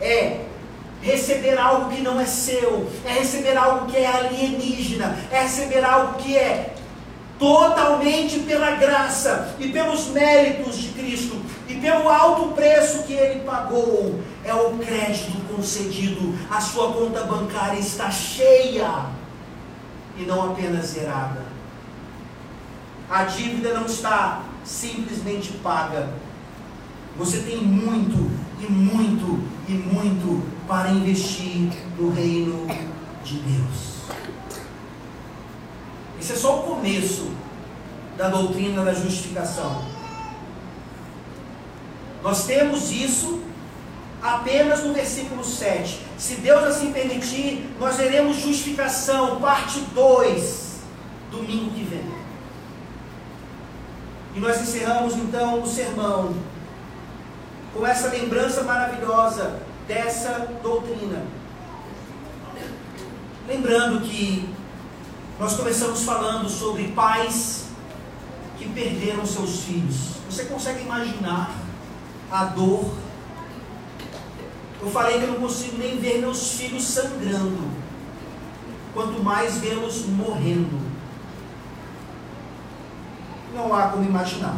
[0.00, 0.44] É
[1.02, 6.18] receber algo que não é seu, é receber algo que é alienígena, é receber algo
[6.18, 6.74] que é
[7.38, 14.20] totalmente pela graça e pelos méritos de Cristo e pelo alto preço que ele pagou.
[14.44, 19.06] É o crédito concedido, a sua conta bancária está cheia
[20.18, 21.42] e não apenas zerada.
[23.08, 26.10] A dívida não está simplesmente paga.
[27.16, 28.30] Você tem muito
[28.60, 32.66] e muito e muito para investir no reino
[33.22, 34.00] de Deus.
[36.18, 37.30] Isso é só o começo
[38.18, 39.84] da doutrina da justificação.
[42.20, 43.42] Nós temos isso
[44.20, 46.00] apenas no versículo 7.
[46.18, 50.80] Se Deus assim permitir, nós veremos justificação, parte 2,
[51.30, 52.10] domingo que vem.
[54.34, 56.34] E nós encerramos então o sermão
[57.72, 61.24] com essa lembrança maravilhosa dessa doutrina.
[63.46, 64.48] Lembrando que
[65.38, 67.66] nós começamos falando sobre pais
[68.58, 70.16] que perderam seus filhos.
[70.28, 71.50] Você consegue imaginar
[72.30, 72.92] a dor?
[74.80, 77.70] Eu falei que eu não consigo nem ver meus filhos sangrando,
[78.94, 80.80] quanto mais vê-los morrendo.
[83.54, 84.56] Não há como imaginar.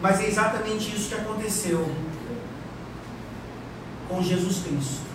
[0.00, 1.94] Mas é exatamente isso que aconteceu
[4.08, 5.10] com Jesus Cristo.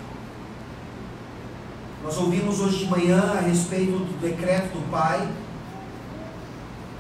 [2.04, 5.28] Nós ouvimos hoje de manhã a respeito do decreto do Pai,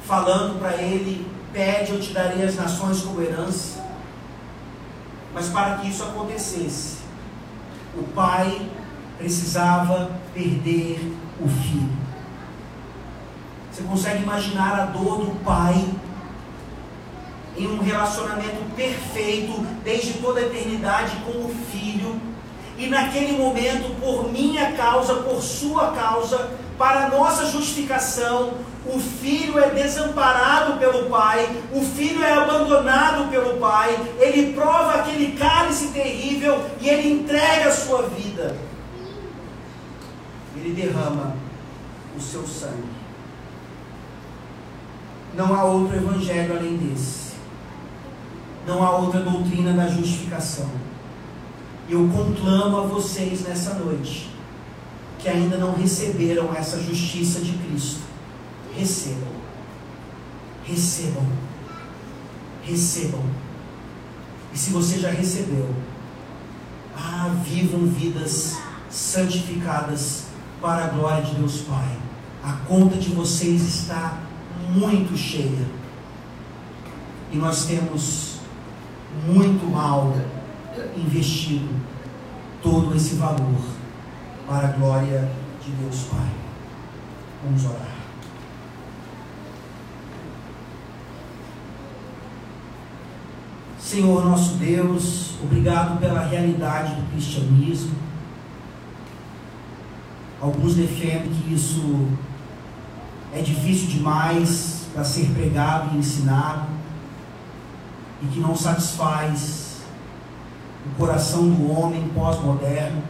[0.04, 3.86] falando para ele: pede, eu te darei as nações como herança.
[5.34, 7.00] Mas para que isso acontecesse,
[7.94, 8.70] o pai
[9.18, 11.90] precisava perder o filho.
[13.72, 15.86] Você consegue imaginar a dor do pai
[17.58, 22.20] em um relacionamento perfeito desde toda a eternidade com o filho,
[22.78, 28.53] e naquele momento, por minha causa, por sua causa, para nossa justificação,
[28.86, 35.38] o filho é desamparado pelo pai, o filho é abandonado pelo pai, ele prova aquele
[35.38, 38.56] cálice terrível e ele entrega a sua vida.
[40.56, 41.36] Ele derrama
[42.16, 42.95] o seu sangue.
[45.34, 47.24] Não há outro evangelho além desse.
[48.66, 50.70] Não há outra doutrina da justificação.
[51.89, 54.30] Eu conclamo a vocês nessa noite
[55.20, 58.05] que ainda não receberam essa justiça de Cristo
[58.76, 59.34] recebam.
[60.63, 61.26] Recebam.
[62.63, 63.24] Recebam.
[64.53, 65.74] E se você já recebeu,
[66.95, 68.57] ah, vivam vidas
[68.89, 70.26] santificadas
[70.61, 71.97] para a glória de Deus Pai.
[72.43, 74.20] A conta de vocês está
[74.70, 75.66] muito cheia.
[77.32, 78.35] E nós temos
[79.26, 80.13] muito mal
[80.97, 81.70] investido
[82.61, 83.61] todo esse valor
[84.47, 85.32] para a glória
[85.63, 86.30] de Deus Pai.
[87.43, 87.95] Vamos orar.
[93.80, 97.95] Senhor nosso Deus, obrigado pela realidade do cristianismo.
[100.41, 102.07] Alguns defendem que isso
[103.34, 106.74] é difícil demais para ser pregado e ensinado
[108.22, 109.82] e que não satisfaz
[110.86, 113.01] o coração do homem pós-moderno.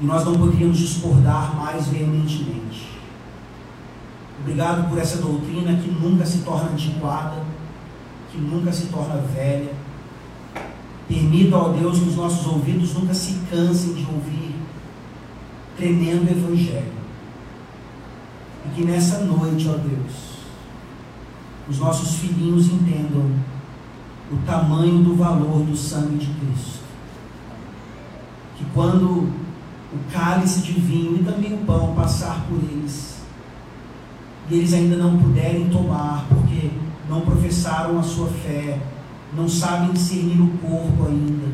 [0.00, 2.92] E nós não poderíamos discordar mais veementemente.
[4.40, 7.54] Obrigado por essa doutrina que nunca se torna antiquada
[8.34, 9.72] que nunca se torna velha.
[11.06, 14.56] Permita, ó Deus, que os nossos ouvidos nunca se cansem de ouvir
[15.76, 16.92] tremendo Evangelho.
[18.66, 20.33] E que nessa noite, ó Deus,
[21.68, 23.30] os nossos filhinhos entendam
[24.30, 26.80] o tamanho do valor do sangue de Cristo.
[28.56, 29.28] Que quando
[29.92, 33.22] o cálice de vinho e também o pão passar por eles,
[34.50, 36.70] e eles ainda não puderem tomar, porque
[37.08, 38.80] não professaram a sua fé,
[39.34, 41.48] não sabem discernir o corpo ainda.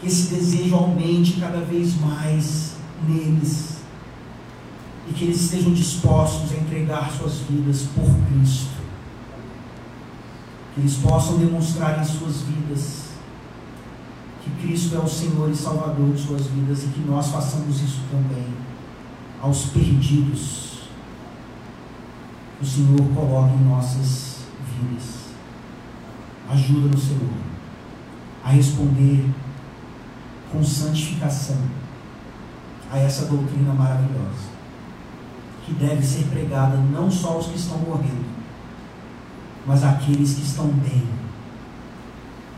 [0.00, 3.75] Que esse desejo aumente cada vez mais neles
[5.08, 8.76] e que eles estejam dispostos a entregar suas vidas por Cristo.
[10.74, 13.06] Que eles possam demonstrar em suas vidas
[14.42, 18.00] que Cristo é o Senhor e Salvador de suas vidas e que nós façamos isso
[18.10, 18.46] também
[19.42, 20.66] aos perdidos
[22.60, 24.38] o Senhor coloca em nossas
[24.72, 25.26] vidas.
[26.48, 27.34] Ajuda no Senhor
[28.42, 29.28] a responder
[30.50, 31.60] com santificação
[32.90, 34.55] a essa doutrina maravilhosa,
[35.66, 38.24] que deve ser pregada não só aos que estão morrendo,
[39.66, 41.08] mas àqueles que estão bem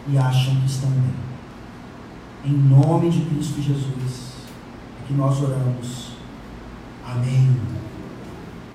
[0.07, 1.15] e acham que estão bem.
[2.45, 4.35] Em nome de Cristo Jesus,
[5.03, 6.13] é que nós oramos.
[7.07, 7.57] Amém.